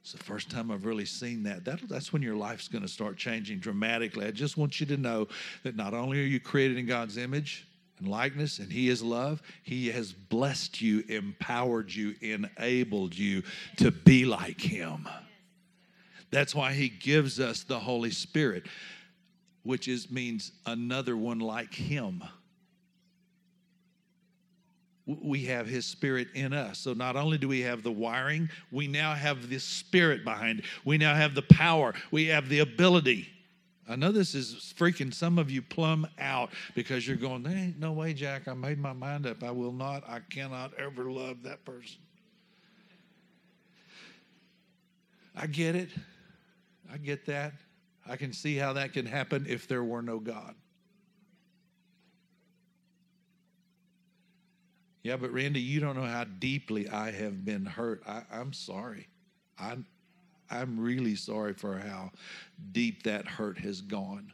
it's 0.00 0.12
the 0.12 0.18
first 0.18 0.50
time 0.50 0.70
I've 0.70 0.86
really 0.86 1.04
seen 1.04 1.42
that. 1.44 1.64
that 1.66 1.88
that's 1.88 2.12
when 2.12 2.22
your 2.22 2.34
life's 2.34 2.66
going 2.66 2.82
to 2.82 2.88
start 2.88 3.16
changing 3.16 3.58
dramatically. 3.58 4.26
I 4.26 4.30
just 4.30 4.56
want 4.56 4.80
you 4.80 4.86
to 4.86 4.96
know 4.96 5.28
that 5.62 5.76
not 5.76 5.94
only 5.94 6.18
are 6.20 6.26
you 6.26 6.40
created 6.40 6.78
in 6.78 6.86
God's 6.86 7.16
image 7.16 7.66
and 7.98 8.08
likeness, 8.08 8.58
and 8.58 8.70
He 8.72 8.88
is 8.88 9.02
love, 9.02 9.42
He 9.62 9.88
has 9.88 10.12
blessed 10.12 10.80
you, 10.80 11.04
empowered 11.08 11.92
you, 11.92 12.14
enabled 12.20 13.16
you 13.16 13.42
to 13.76 13.90
be 13.90 14.24
like 14.24 14.60
Him. 14.60 15.08
That's 16.30 16.54
why 16.54 16.72
He 16.72 16.88
gives 16.88 17.40
us 17.40 17.62
the 17.62 17.78
Holy 17.78 18.10
Spirit, 18.10 18.66
which 19.62 19.88
is 19.88 20.10
means 20.10 20.52
another 20.66 21.16
one 21.16 21.40
like 21.40 21.74
Him 21.74 22.22
we 25.22 25.44
have 25.46 25.66
his 25.66 25.86
spirit 25.86 26.28
in 26.34 26.52
us. 26.52 26.78
So 26.78 26.92
not 26.92 27.16
only 27.16 27.38
do 27.38 27.48
we 27.48 27.60
have 27.62 27.82
the 27.82 27.90
wiring, 27.90 28.50
we 28.70 28.86
now 28.86 29.14
have 29.14 29.48
the 29.48 29.58
spirit 29.58 30.24
behind 30.24 30.60
it. 30.60 30.64
We 30.84 30.98
now 30.98 31.14
have 31.14 31.34
the 31.34 31.42
power. 31.42 31.94
We 32.10 32.26
have 32.26 32.48
the 32.48 32.58
ability. 32.58 33.28
I 33.88 33.96
know 33.96 34.12
this 34.12 34.34
is 34.34 34.74
freaking 34.76 35.14
some 35.14 35.38
of 35.38 35.50
you 35.50 35.62
plumb 35.62 36.06
out 36.18 36.50
because 36.74 37.08
you're 37.08 37.16
going, 37.16 37.42
there 37.42 37.56
ain't 37.56 37.78
no 37.78 37.92
way, 37.92 38.12
Jack. 38.12 38.46
I 38.46 38.52
made 38.52 38.78
my 38.78 38.92
mind 38.92 39.26
up. 39.26 39.42
I 39.42 39.50
will 39.50 39.72
not, 39.72 40.06
I 40.06 40.20
cannot 40.28 40.74
ever 40.74 41.10
love 41.10 41.42
that 41.44 41.64
person. 41.64 41.98
I 45.34 45.46
get 45.46 45.74
it. 45.74 45.88
I 46.92 46.98
get 46.98 47.24
that. 47.26 47.54
I 48.06 48.16
can 48.16 48.32
see 48.32 48.56
how 48.56 48.74
that 48.74 48.92
can 48.92 49.06
happen 49.06 49.46
if 49.48 49.66
there 49.66 49.84
were 49.84 50.02
no 50.02 50.18
God. 50.18 50.54
Yeah, 55.02 55.16
but 55.16 55.32
Randy, 55.32 55.60
you 55.60 55.80
don't 55.80 55.96
know 55.96 56.04
how 56.04 56.24
deeply 56.24 56.88
I 56.88 57.12
have 57.12 57.44
been 57.44 57.64
hurt. 57.64 58.02
I, 58.06 58.22
am 58.30 58.52
sorry. 58.52 59.08
I'm, 59.58 59.86
I'm 60.50 60.78
really 60.80 61.14
sorry 61.14 61.54
for 61.54 61.78
how 61.78 62.10
deep 62.72 63.02
that 63.02 63.26
hurt 63.26 63.58
has 63.58 63.80
gone. 63.80 64.32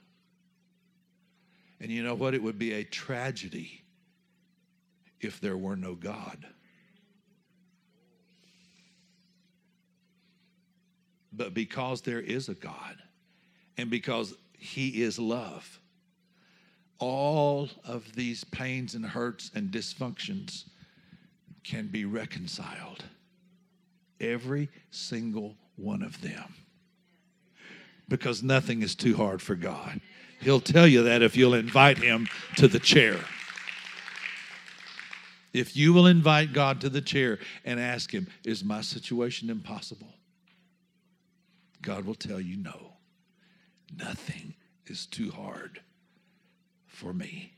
And 1.81 1.91
you 1.91 2.03
know 2.03 2.15
what? 2.15 2.35
It 2.35 2.43
would 2.43 2.59
be 2.59 2.73
a 2.73 2.85
tragedy 2.85 3.83
if 5.21 5.41
there 5.41 5.57
were 5.57 5.77
no 5.77 5.95
God. 5.95 6.47
But 11.33 11.53
because 11.53 12.01
there 12.03 12.21
is 12.21 12.49
a 12.49 12.55
God, 12.55 12.97
and 13.77 13.91
because 13.91 14.35
He 14.57 15.03
is 15.03 15.19
love, 15.19 15.81
all 16.99 17.69
of 17.85 18.15
these 18.15 18.45
pains 18.45 18.95
and 18.95 19.05
hurts 19.05 19.51
and 19.55 19.71
dysfunctions 19.71 20.65
can 21.65 21.89
be 21.89 22.05
reconciled. 22.05 23.05
Every 24.21 24.69
single 24.91 25.57
one 25.77 26.03
of 26.03 26.21
them. 26.21 26.55
Because 28.09 28.43
nothing 28.43 28.83
is 28.83 28.95
too 28.95 29.17
hard 29.17 29.41
for 29.41 29.55
God. 29.55 30.01
He'll 30.41 30.61
tell 30.61 30.87
you 30.87 31.05
that 31.05 31.23
if 31.23 31.37
you'll 31.37 31.55
invite 31.55 31.99
Him 31.99 32.29
to 32.57 32.69
the 32.69 32.79
chair. 32.79 33.19
If 35.53 35.77
you 35.77 35.93
will 35.93 36.07
invite 36.07 36.53
God 36.53 36.81
to 36.83 36.89
the 36.89 37.01
chair 37.01 37.39
and 37.65 37.81
ask 37.81 38.13
Him, 38.13 38.27
Is 38.45 38.63
my 38.63 38.81
situation 38.83 39.49
impossible? 39.49 40.13
God 41.81 42.05
will 42.05 42.15
tell 42.15 42.41
you, 42.41 42.57
No, 42.57 42.95
nothing 43.97 44.55
is 44.87 45.07
too 45.07 45.31
hard 45.31 45.81
for 46.87 47.13
me. 47.13 47.53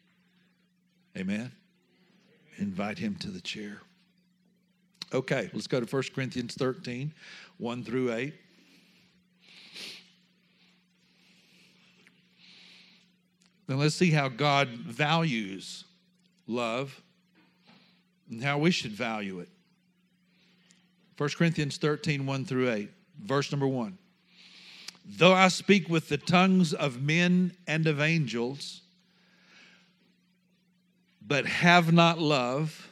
Amen. 1.17 1.53
Invite 2.59 2.99
him 2.99 3.17
to 3.17 3.31
the 3.31 3.41
chair. 3.41 3.81
Okay, 5.13 5.51
let's 5.53 5.67
go 5.67 5.81
to 5.81 5.87
1 5.87 6.03
Corinthians 6.15 6.55
13, 6.55 7.13
1 7.59 7.85
through 7.85 8.13
8. 8.13 8.35
Then 13.67 13.79
let's 13.79 13.95
see 13.95 14.11
how 14.11 14.29
God 14.29 14.69
values 14.69 15.85
love 16.47 17.01
and 18.31 18.43
how 18.43 18.59
we 18.59 18.71
should 18.71 18.93
value 18.93 19.41
it. 19.41 19.49
1 21.19 21.31
Corinthians 21.31 21.77
13, 21.79 22.27
1 22.27 22.45
through 22.45 22.71
8, 22.71 22.91
verse 23.23 23.51
number 23.51 23.67
1. 23.67 23.97
Though 25.05 25.33
I 25.33 25.49
speak 25.49 25.89
with 25.89 26.09
the 26.09 26.19
tongues 26.19 26.75
of 26.75 27.01
men 27.01 27.53
and 27.67 27.87
of 27.87 28.01
angels, 28.01 28.83
but 31.27 31.47
have 31.47 31.93
not 31.93 32.19
love, 32.19 32.86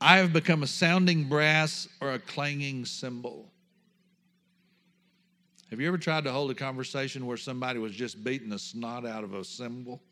I 0.00 0.18
have 0.18 0.32
become 0.32 0.62
a 0.62 0.66
sounding 0.66 1.24
brass 1.24 1.88
or 2.00 2.12
a 2.12 2.18
clanging 2.18 2.84
cymbal. 2.84 3.50
Have 5.70 5.80
you 5.80 5.88
ever 5.88 5.98
tried 5.98 6.24
to 6.24 6.32
hold 6.32 6.50
a 6.50 6.54
conversation 6.54 7.26
where 7.26 7.36
somebody 7.36 7.78
was 7.78 7.92
just 7.92 8.22
beating 8.22 8.50
the 8.50 8.58
snot 8.58 9.04
out 9.06 9.24
of 9.24 9.34
a 9.34 9.44
cymbal 9.44 10.02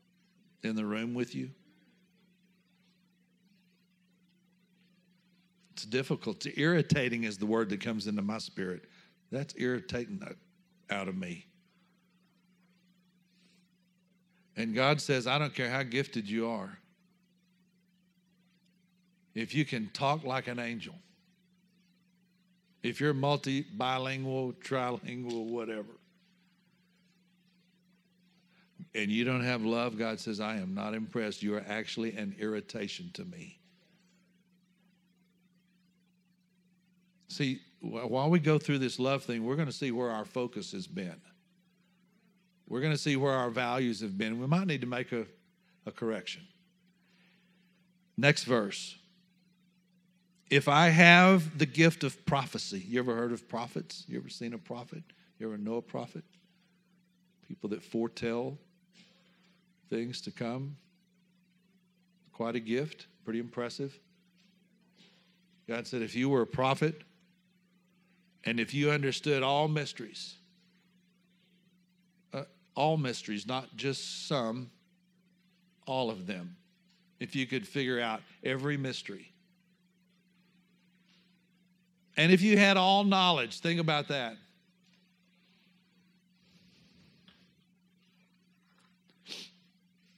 in 0.62 0.75
the 0.75 0.85
room 0.85 1.14
with 1.14 1.35
you? 1.35 1.51
It's 5.75 5.85
difficult. 5.85 6.44
It's 6.47 6.59
irritating 6.59 7.25
is 7.25 7.38
the 7.38 7.47
word 7.47 7.68
that 7.70 7.81
comes 7.81 8.07
into 8.07 8.23
my 8.23 8.38
spirit. 8.38 8.85
That's 9.31 9.55
irritating 9.57 10.20
out 10.90 11.09
of 11.09 11.16
me. 11.16 11.47
And 14.57 14.75
God 14.75 15.01
says, 15.01 15.27
I 15.27 15.38
don't 15.38 15.55
care 15.55 15.68
how 15.68 15.83
gifted 15.83 16.29
you 16.29 16.49
are. 16.49 16.79
If 19.35 19.55
you 19.55 19.64
can 19.64 19.90
talk 19.92 20.25
like 20.25 20.47
an 20.47 20.59
angel, 20.59 20.94
if 22.83 23.01
you're 23.01 23.14
multi 23.14 23.62
bilingual, 23.62 24.53
trilingual, 24.53 25.47
whatever, 25.47 25.99
and 28.94 29.11
you 29.11 29.25
don't 29.25 29.42
have 29.42 29.64
love, 29.64 29.99
God 29.99 30.20
says, 30.20 30.38
I 30.38 30.57
am 30.57 30.75
not 30.75 30.94
impressed. 30.94 31.42
You 31.42 31.57
are 31.57 31.64
actually 31.66 32.12
an 32.12 32.37
irritation 32.38 33.11
to 33.14 33.25
me. 33.25 33.59
See, 37.29 37.61
while 37.81 38.31
we 38.31 38.38
go 38.38 38.59
through 38.59 38.79
this 38.79 39.01
love 39.01 39.25
thing, 39.25 39.44
we're 39.44 39.57
going 39.57 39.66
to 39.66 39.73
see 39.73 39.90
where 39.90 40.11
our 40.11 40.25
focus 40.25 40.70
has 40.73 40.87
been. 40.87 41.20
We're 42.68 42.81
going 42.81 42.92
to 42.92 42.99
see 42.99 43.16
where 43.16 43.33
our 43.33 43.51
values 43.51 44.01
have 44.01 44.16
been. 44.16 44.38
We 44.38 44.47
might 44.47 44.66
need 44.66 44.81
to 44.83 44.87
make 44.87 45.11
a, 45.11 45.27
a 45.85 45.90
correction. 45.90 46.42
Next 48.16 48.44
verse. 48.44 48.97
If 50.50 50.68
I 50.68 50.88
have 50.88 51.59
the 51.59 51.66
gift 51.66 52.04
of 52.04 52.24
prophecy, 52.26 52.85
you 52.87 52.98
ever 52.98 53.14
heard 53.14 53.33
of 53.33 53.48
prophets? 53.48 54.04
You 54.07 54.18
ever 54.18 54.28
seen 54.28 54.52
a 54.52 54.59
prophet? 54.59 55.02
You 55.38 55.46
ever 55.48 55.59
know 55.59 55.76
a 55.76 55.83
prophet? 55.83 56.24
People 57.48 57.70
that 57.70 57.83
foretell 57.83 58.59
things 59.88 60.20
to 60.22 60.30
come. 60.30 60.76
Quite 62.33 62.57
a 62.57 62.61
gift, 62.61 63.07
pretty 63.24 63.38
impressive. 63.38 63.98
God 65.66 65.87
said, 65.87 66.02
if 66.02 66.14
you 66.14 66.28
were 66.28 66.42
a 66.42 66.46
prophet 66.46 67.02
and 68.44 68.61
if 68.61 68.74
you 68.74 68.90
understood 68.90 69.42
all 69.42 69.66
mysteries, 69.66 70.35
uh, 72.35 72.42
all 72.74 72.96
mysteries, 72.96 73.46
not 73.46 73.74
just 73.76 74.28
some, 74.28 74.70
all 75.87 76.11
of 76.11 76.26
them, 76.26 76.57
if 77.18 77.35
you 77.35 77.46
could 77.46 77.66
figure 77.66 78.00
out 78.00 78.20
every 78.42 78.76
mystery, 78.76 79.34
and 82.16 82.33
if 82.33 82.42
you 82.42 82.57
had 82.57 82.77
all 82.77 83.05
knowledge, 83.05 83.61
think 83.61 83.81
about 83.81 84.09
that. 84.09 84.37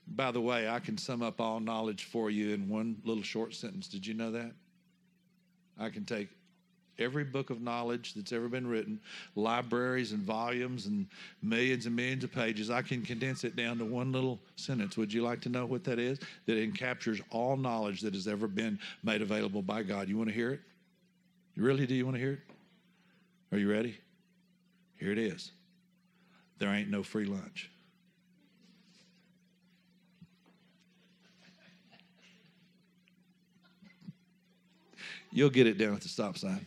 By 0.08 0.30
the 0.30 0.40
way, 0.40 0.68
I 0.68 0.78
can 0.78 0.96
sum 0.96 1.22
up 1.22 1.40
all 1.40 1.60
knowledge 1.60 2.04
for 2.04 2.30
you 2.30 2.54
in 2.54 2.68
one 2.68 2.96
little 3.04 3.22
short 3.22 3.54
sentence. 3.54 3.86
Did 3.86 4.06
you 4.06 4.14
know 4.14 4.30
that? 4.30 4.52
I 5.78 5.90
can 5.90 6.06
take 6.06 6.28
every 6.98 7.24
book 7.24 7.50
of 7.50 7.60
knowledge 7.60 8.14
that's 8.14 8.32
ever 8.32 8.48
been 8.48 8.66
written, 8.66 8.98
libraries 9.34 10.12
and 10.12 10.22
volumes 10.22 10.86
and 10.86 11.06
millions 11.42 11.84
and 11.84 11.94
millions 11.94 12.24
of 12.24 12.32
pages. 12.32 12.70
I 12.70 12.80
can 12.80 13.02
condense 13.02 13.44
it 13.44 13.56
down 13.56 13.76
to 13.78 13.84
one 13.84 14.12
little 14.12 14.40
sentence. 14.56 14.96
Would 14.96 15.12
you 15.12 15.22
like 15.22 15.40
to 15.42 15.48
know 15.48 15.66
what 15.66 15.84
that 15.84 15.98
is? 15.98 16.18
That 16.46 16.56
it 16.56 16.74
captures 16.74 17.20
all 17.30 17.56
knowledge 17.56 18.00
that 18.00 18.14
has 18.14 18.26
ever 18.26 18.48
been 18.48 18.78
made 19.02 19.20
available 19.20 19.60
by 19.60 19.82
God. 19.82 20.08
You 20.08 20.16
want 20.16 20.30
to 20.30 20.34
hear 20.34 20.52
it? 20.52 20.60
You 21.56 21.64
really 21.64 21.86
do 21.86 21.94
you 21.94 22.04
want 22.04 22.16
to 22.16 22.20
hear 22.20 22.32
it? 22.32 22.40
Are 23.52 23.58
you 23.58 23.70
ready? 23.70 23.96
Here 24.98 25.10
it 25.10 25.18
is. 25.18 25.52
There 26.58 26.68
ain't 26.68 26.90
no 26.90 27.02
free 27.02 27.24
lunch. 27.24 27.70
You'll 35.32 35.50
get 35.50 35.66
it 35.66 35.76
down 35.76 35.94
at 35.94 36.00
the 36.00 36.08
stop 36.08 36.38
sign. 36.38 36.64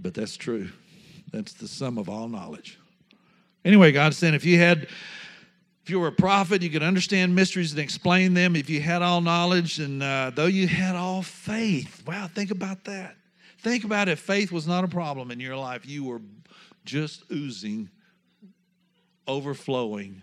But 0.00 0.14
that's 0.14 0.36
true. 0.36 0.70
That's 1.32 1.52
the 1.52 1.66
sum 1.66 1.98
of 1.98 2.08
all 2.08 2.28
knowledge. 2.28 2.78
Anyway, 3.64 3.90
God 3.90 4.14
said 4.14 4.34
if 4.34 4.44
you 4.44 4.58
had 4.58 4.86
if 5.88 5.92
you 5.92 6.00
were 6.00 6.08
a 6.08 6.12
prophet, 6.12 6.60
you 6.60 6.68
could 6.68 6.82
understand 6.82 7.34
mysteries 7.34 7.72
and 7.72 7.80
explain 7.80 8.34
them. 8.34 8.54
If 8.54 8.68
you 8.68 8.78
had 8.78 9.00
all 9.00 9.22
knowledge, 9.22 9.78
and 9.78 10.02
uh, 10.02 10.30
though 10.34 10.44
you 10.44 10.68
had 10.68 10.94
all 10.94 11.22
faith, 11.22 12.06
wow, 12.06 12.26
think 12.26 12.50
about 12.50 12.84
that. 12.84 13.16
Think 13.60 13.84
about 13.84 14.06
if 14.06 14.18
faith 14.18 14.52
was 14.52 14.66
not 14.66 14.84
a 14.84 14.88
problem 14.88 15.30
in 15.30 15.40
your 15.40 15.56
life, 15.56 15.88
you 15.88 16.04
were 16.04 16.20
just 16.84 17.22
oozing, 17.32 17.88
overflowing 19.26 20.22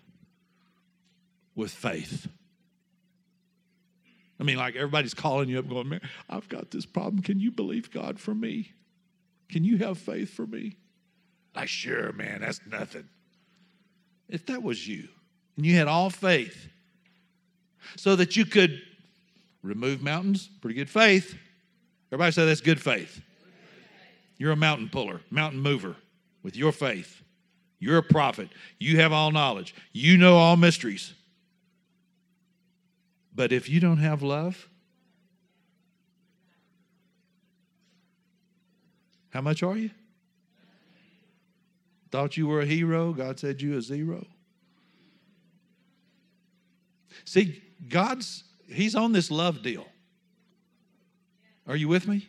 with 1.56 1.72
faith. 1.72 2.28
I 4.40 4.44
mean, 4.44 4.58
like 4.58 4.76
everybody's 4.76 5.16
calling 5.16 5.50
you 5.50 5.58
up, 5.58 5.68
going, 5.68 5.90
Man, 5.90 6.02
I've 6.30 6.48
got 6.48 6.70
this 6.70 6.86
problem. 6.86 7.24
Can 7.24 7.40
you 7.40 7.50
believe 7.50 7.90
God 7.90 8.20
for 8.20 8.36
me? 8.36 8.72
Can 9.50 9.64
you 9.64 9.80
have 9.80 9.98
faith 9.98 10.30
for 10.30 10.46
me? 10.46 10.78
Like, 11.56 11.70
sure, 11.70 12.12
man, 12.12 12.42
that's 12.42 12.62
nothing. 12.70 13.10
If 14.30 14.46
that 14.46 14.62
was 14.62 14.88
you, 14.88 15.08
and 15.58 15.66
you 15.66 15.76
had 15.76 15.88
all 15.88 16.10
faith, 16.10 16.68
so 17.96 18.16
that 18.16 18.36
you 18.36 18.46
could 18.46 18.82
remove 19.64 20.02
mountains, 20.02 20.50
pretty 20.62 20.76
good 20.76 20.90
faith. 20.90 21.36
Everybody 22.12 22.32
say 22.32 22.46
that's 22.46 22.62
good 22.62 22.82
faith. 22.82 23.22
You're 24.38 24.52
a 24.52 24.58
mountain 24.58 24.90
puller, 24.90 25.22
mountain 25.30 25.62
mover 25.62 25.96
with 26.44 26.56
your 26.56 26.72
faith. 26.72 27.22
You're 27.80 27.98
a 27.98 28.04
prophet. 28.04 28.50
You 28.80 29.00
have 29.00 29.12
all 29.12 29.32
knowledge. 29.32 29.76
You 29.92 30.18
know 30.18 30.38
all 30.38 30.58
mysteries. 30.58 31.14
But 33.34 33.52
if 33.52 33.70
you 33.70 33.80
don't 33.80 33.98
have 33.98 34.24
love, 34.24 34.70
how 39.30 39.42
much 39.42 39.62
are 39.62 39.78
you? 39.78 39.90
Thought 42.12 42.38
you 42.38 42.48
were 42.48 42.62
a 42.62 42.66
hero, 42.66 43.12
God 43.12 43.40
said 43.40 43.62
you 43.62 43.78
a 43.78 43.82
zero. 43.82 44.26
See, 47.26 47.62
God's 47.90 48.44
He's 48.68 48.96
on 48.96 49.12
this 49.12 49.30
love 49.30 49.62
deal. 49.62 49.86
Are 51.68 51.76
you 51.76 51.88
with 51.88 52.08
me? 52.08 52.28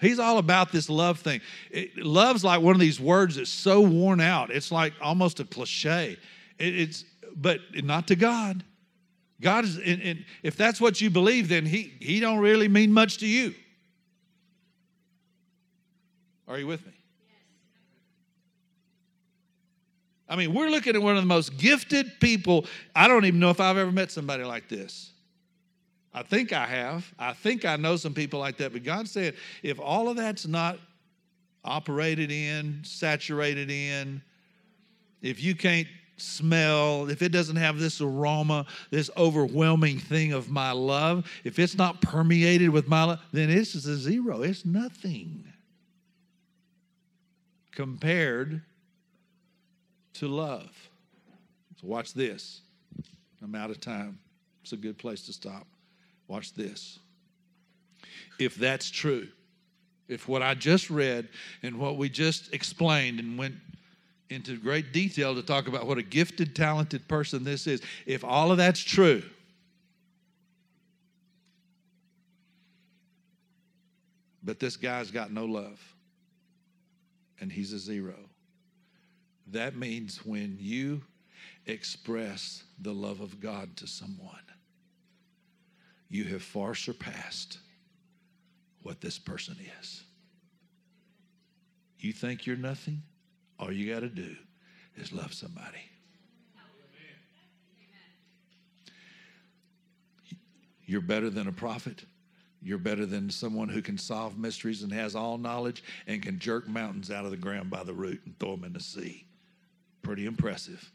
He's 0.00 0.18
all 0.18 0.38
about 0.38 0.72
this 0.72 0.88
love 0.88 1.20
thing. 1.20 1.40
It, 1.70 1.96
love's 1.98 2.42
like 2.42 2.62
one 2.62 2.74
of 2.74 2.80
these 2.80 2.98
words 2.98 3.36
that's 3.36 3.50
so 3.50 3.80
worn 3.80 4.20
out. 4.20 4.50
It's 4.50 4.72
like 4.72 4.94
almost 5.00 5.40
a 5.40 5.44
cliche. 5.44 6.16
It, 6.58 6.80
it's 6.80 7.04
but 7.36 7.60
not 7.74 8.08
to 8.08 8.16
God. 8.16 8.64
God 9.40 9.64
is, 9.64 9.76
and, 9.76 10.02
and 10.02 10.24
if 10.42 10.56
that's 10.56 10.80
what 10.80 11.00
you 11.00 11.10
believe, 11.10 11.48
then 11.48 11.64
he, 11.64 11.94
he 12.00 12.20
don't 12.20 12.38
really 12.38 12.68
mean 12.68 12.92
much 12.92 13.18
to 13.18 13.26
you. 13.26 13.54
Are 16.48 16.58
you 16.58 16.66
with 16.66 16.84
me? 16.86 16.92
I 20.30 20.36
mean, 20.36 20.54
we're 20.54 20.70
looking 20.70 20.94
at 20.94 21.02
one 21.02 21.16
of 21.16 21.22
the 21.22 21.26
most 21.26 21.58
gifted 21.58 22.20
people. 22.20 22.64
I 22.94 23.08
don't 23.08 23.24
even 23.24 23.40
know 23.40 23.50
if 23.50 23.58
I've 23.58 23.76
ever 23.76 23.90
met 23.90 24.12
somebody 24.12 24.44
like 24.44 24.68
this. 24.68 25.10
I 26.14 26.22
think 26.22 26.52
I 26.52 26.66
have. 26.66 27.12
I 27.18 27.32
think 27.32 27.64
I 27.64 27.74
know 27.74 27.96
some 27.96 28.14
people 28.14 28.38
like 28.38 28.56
that. 28.58 28.72
But 28.72 28.84
God 28.84 29.08
said, 29.08 29.34
if 29.64 29.80
all 29.80 30.08
of 30.08 30.16
that's 30.16 30.46
not 30.46 30.78
operated 31.64 32.30
in, 32.30 32.80
saturated 32.84 33.70
in, 33.70 34.22
if 35.20 35.42
you 35.42 35.56
can't 35.56 35.88
smell, 36.16 37.10
if 37.10 37.22
it 37.22 37.30
doesn't 37.30 37.56
have 37.56 37.80
this 37.80 38.00
aroma, 38.00 38.66
this 38.90 39.10
overwhelming 39.16 39.98
thing 39.98 40.32
of 40.32 40.48
my 40.48 40.70
love, 40.70 41.28
if 41.42 41.58
it's 41.58 41.76
not 41.76 42.00
permeated 42.02 42.70
with 42.70 42.86
my 42.86 43.02
love, 43.02 43.20
then 43.32 43.50
it's 43.50 43.74
a 43.74 43.96
zero. 43.96 44.42
It's 44.42 44.64
nothing 44.64 45.44
compared 47.72 48.62
to 50.14 50.28
love. 50.28 50.70
So 51.80 51.86
watch 51.86 52.12
this. 52.14 52.60
I'm 53.42 53.54
out 53.54 53.70
of 53.70 53.80
time. 53.80 54.18
It's 54.62 54.72
a 54.72 54.76
good 54.76 54.98
place 54.98 55.22
to 55.26 55.32
stop. 55.32 55.66
Watch 56.28 56.54
this. 56.54 56.98
If 58.38 58.54
that's 58.54 58.90
true, 58.90 59.28
if 60.08 60.28
what 60.28 60.42
I 60.42 60.54
just 60.54 60.90
read 60.90 61.28
and 61.62 61.78
what 61.78 61.96
we 61.96 62.08
just 62.08 62.52
explained 62.52 63.20
and 63.20 63.38
went 63.38 63.54
into 64.30 64.56
great 64.56 64.92
detail 64.92 65.34
to 65.34 65.42
talk 65.42 65.66
about 65.66 65.86
what 65.86 65.98
a 65.98 66.02
gifted, 66.02 66.54
talented 66.54 67.06
person 67.08 67.44
this 67.44 67.66
is. 67.66 67.82
If 68.06 68.24
all 68.24 68.50
of 68.50 68.58
that's 68.58 68.80
true, 68.80 69.22
but 74.42 74.60
this 74.60 74.76
guy's 74.76 75.10
got 75.10 75.32
no 75.32 75.44
love 75.44 75.80
and 77.40 77.50
he's 77.50 77.72
a 77.72 77.78
zero, 77.78 78.14
that 79.52 79.76
means 79.76 80.24
when 80.24 80.56
you 80.60 81.02
express 81.66 82.64
the 82.80 82.92
love 82.92 83.20
of 83.20 83.40
God 83.40 83.76
to 83.78 83.86
someone, 83.86 84.34
you 86.08 86.24
have 86.24 86.42
far 86.42 86.74
surpassed 86.74 87.58
what 88.82 89.00
this 89.00 89.18
person 89.18 89.56
is. 89.80 90.02
You 91.98 92.12
think 92.12 92.46
you're 92.46 92.56
nothing? 92.56 93.02
All 93.58 93.70
you 93.70 93.92
got 93.92 94.00
to 94.00 94.08
do 94.08 94.34
is 94.96 95.12
love 95.12 95.34
somebody. 95.34 95.78
You're 100.86 101.00
better 101.00 101.30
than 101.30 101.46
a 101.46 101.52
prophet. 101.52 102.04
You're 102.62 102.78
better 102.78 103.06
than 103.06 103.30
someone 103.30 103.68
who 103.68 103.80
can 103.80 103.96
solve 103.96 104.36
mysteries 104.36 104.82
and 104.82 104.92
has 104.92 105.14
all 105.14 105.38
knowledge 105.38 105.84
and 106.06 106.20
can 106.20 106.38
jerk 106.38 106.68
mountains 106.68 107.10
out 107.10 107.24
of 107.24 107.30
the 107.30 107.36
ground 107.36 107.70
by 107.70 107.84
the 107.84 107.94
root 107.94 108.20
and 108.26 108.36
throw 108.38 108.56
them 108.56 108.64
in 108.64 108.72
the 108.72 108.80
sea. 108.80 109.26
Pretty 110.10 110.26
impressive. 110.26 110.90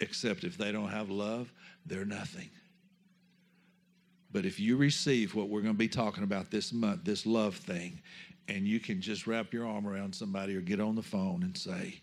except 0.00 0.42
if 0.42 0.56
they 0.56 0.72
don't 0.72 0.88
have 0.88 1.10
love, 1.10 1.52
they're 1.84 2.06
nothing. 2.06 2.48
But 4.30 4.46
if 4.46 4.58
you 4.58 4.78
receive 4.78 5.34
what 5.34 5.50
we're 5.50 5.60
going 5.60 5.74
to 5.74 5.78
be 5.78 5.86
talking 5.86 6.24
about 6.24 6.50
this 6.50 6.72
month, 6.72 7.04
this 7.04 7.26
love 7.26 7.56
thing, 7.56 8.00
and 8.48 8.66
you 8.66 8.80
can 8.80 9.02
just 9.02 9.26
wrap 9.26 9.52
your 9.52 9.66
arm 9.66 9.86
around 9.86 10.14
somebody 10.14 10.56
or 10.56 10.62
get 10.62 10.80
on 10.80 10.94
the 10.94 11.02
phone 11.02 11.42
and 11.42 11.54
say, 11.54 12.00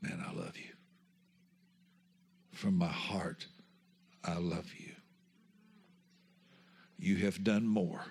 Man, 0.00 0.24
I 0.26 0.32
love 0.32 0.56
you. 0.56 0.72
From 2.54 2.78
my 2.78 2.86
heart, 2.86 3.46
I 4.24 4.38
love 4.38 4.72
you. 4.74 4.92
You 6.98 7.16
have 7.16 7.44
done 7.44 7.66
more 7.66 8.06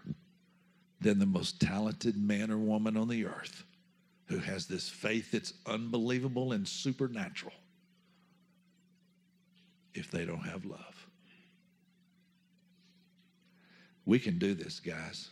than 1.01 1.17
the 1.17 1.25
most 1.25 1.59
talented 1.59 2.15
man 2.15 2.51
or 2.51 2.59
woman 2.59 2.95
on 2.95 3.07
the 3.07 3.25
earth 3.25 3.63
who 4.29 4.37
has 4.37 4.67
this 4.67 4.87
faith 4.87 5.31
that's 5.31 5.53
unbelievable 5.65 6.51
and 6.51 6.67
supernatural 6.67 7.53
if 9.95 10.11
they 10.11 10.23
don't 10.23 10.45
have 10.45 10.65
love. 10.65 11.07
We 14.05 14.19
can 14.19 14.37
do 14.37 14.53
this, 14.53 14.79
guys. 14.79 15.29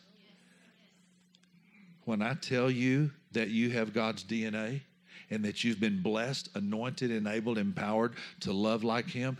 When 2.06 2.22
I 2.22 2.34
tell 2.34 2.72
you 2.72 3.12
that 3.34 3.50
you 3.50 3.70
have 3.70 3.94
God's 3.94 4.24
DNA 4.24 4.82
and 5.30 5.46
that 5.46 5.64
you've 5.64 5.80
been 5.80 6.02
blessed, 6.02 6.50
anointed, 6.56 7.12
enabled, 7.12 7.58
empowered 7.58 8.16
to 8.42 8.54
love 8.54 8.84
like 8.84 9.08
Him, 9.08 9.38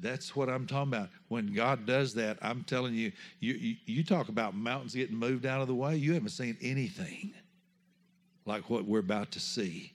that's 0.00 0.36
what 0.36 0.48
I'm 0.48 0.66
talking 0.66 0.92
about. 0.92 1.08
When 1.28 1.52
God 1.52 1.84
does 1.84 2.14
that, 2.14 2.38
I'm 2.42 2.62
telling 2.62 2.94
you, 2.94 3.10
you, 3.40 3.54
you, 3.54 3.76
you 3.86 4.04
talk 4.04 4.28
about 4.28 4.54
mountains 4.54 4.94
getting 4.94 5.16
moved 5.16 5.46
out 5.46 5.62
of 5.62 5.68
the 5.68 5.74
way, 5.74 5.96
you 5.96 6.14
haven't 6.14 6.30
seen 6.30 6.56
anything 6.60 7.32
like 8.48 8.70
what 8.70 8.86
we're 8.86 8.98
about 8.98 9.30
to 9.32 9.40
see 9.40 9.92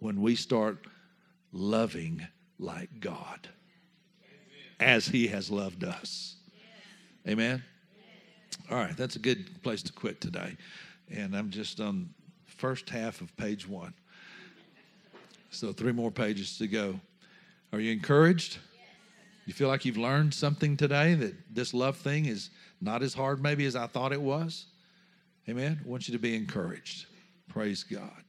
when 0.00 0.20
we 0.20 0.34
start 0.34 0.78
loving 1.52 2.26
like 2.58 2.90
God 2.98 3.48
as 4.80 5.06
He 5.06 5.28
has 5.28 5.48
loved 5.48 5.84
us. 5.84 6.34
Amen. 7.26 7.62
All 8.68 8.76
right, 8.76 8.96
that's 8.96 9.14
a 9.14 9.20
good 9.20 9.62
place 9.62 9.80
to 9.84 9.92
quit 9.92 10.20
today. 10.20 10.56
And 11.08 11.36
I'm 11.36 11.50
just 11.50 11.80
on 11.80 12.10
first 12.46 12.90
half 12.90 13.20
of 13.20 13.34
page 13.36 13.68
one. 13.68 13.94
So 15.50 15.72
three 15.72 15.92
more 15.92 16.10
pages 16.10 16.58
to 16.58 16.66
go. 16.66 16.98
Are 17.72 17.78
you 17.78 17.92
encouraged? 17.92 18.58
You 19.46 19.52
feel 19.52 19.68
like 19.68 19.84
you've 19.84 19.98
learned 19.98 20.34
something 20.34 20.76
today 20.76 21.14
that 21.14 21.34
this 21.54 21.72
love 21.72 21.96
thing 21.96 22.26
is 22.26 22.50
not 22.80 23.02
as 23.02 23.14
hard 23.14 23.40
maybe 23.40 23.66
as 23.66 23.76
I 23.76 23.86
thought 23.86 24.12
it 24.12 24.20
was? 24.20 24.66
Amen. 25.48 25.80
I 25.84 25.88
want 25.88 26.08
you 26.08 26.12
to 26.12 26.18
be 26.18 26.34
encouraged. 26.34 27.06
Praise 27.52 27.84
God. 27.84 28.21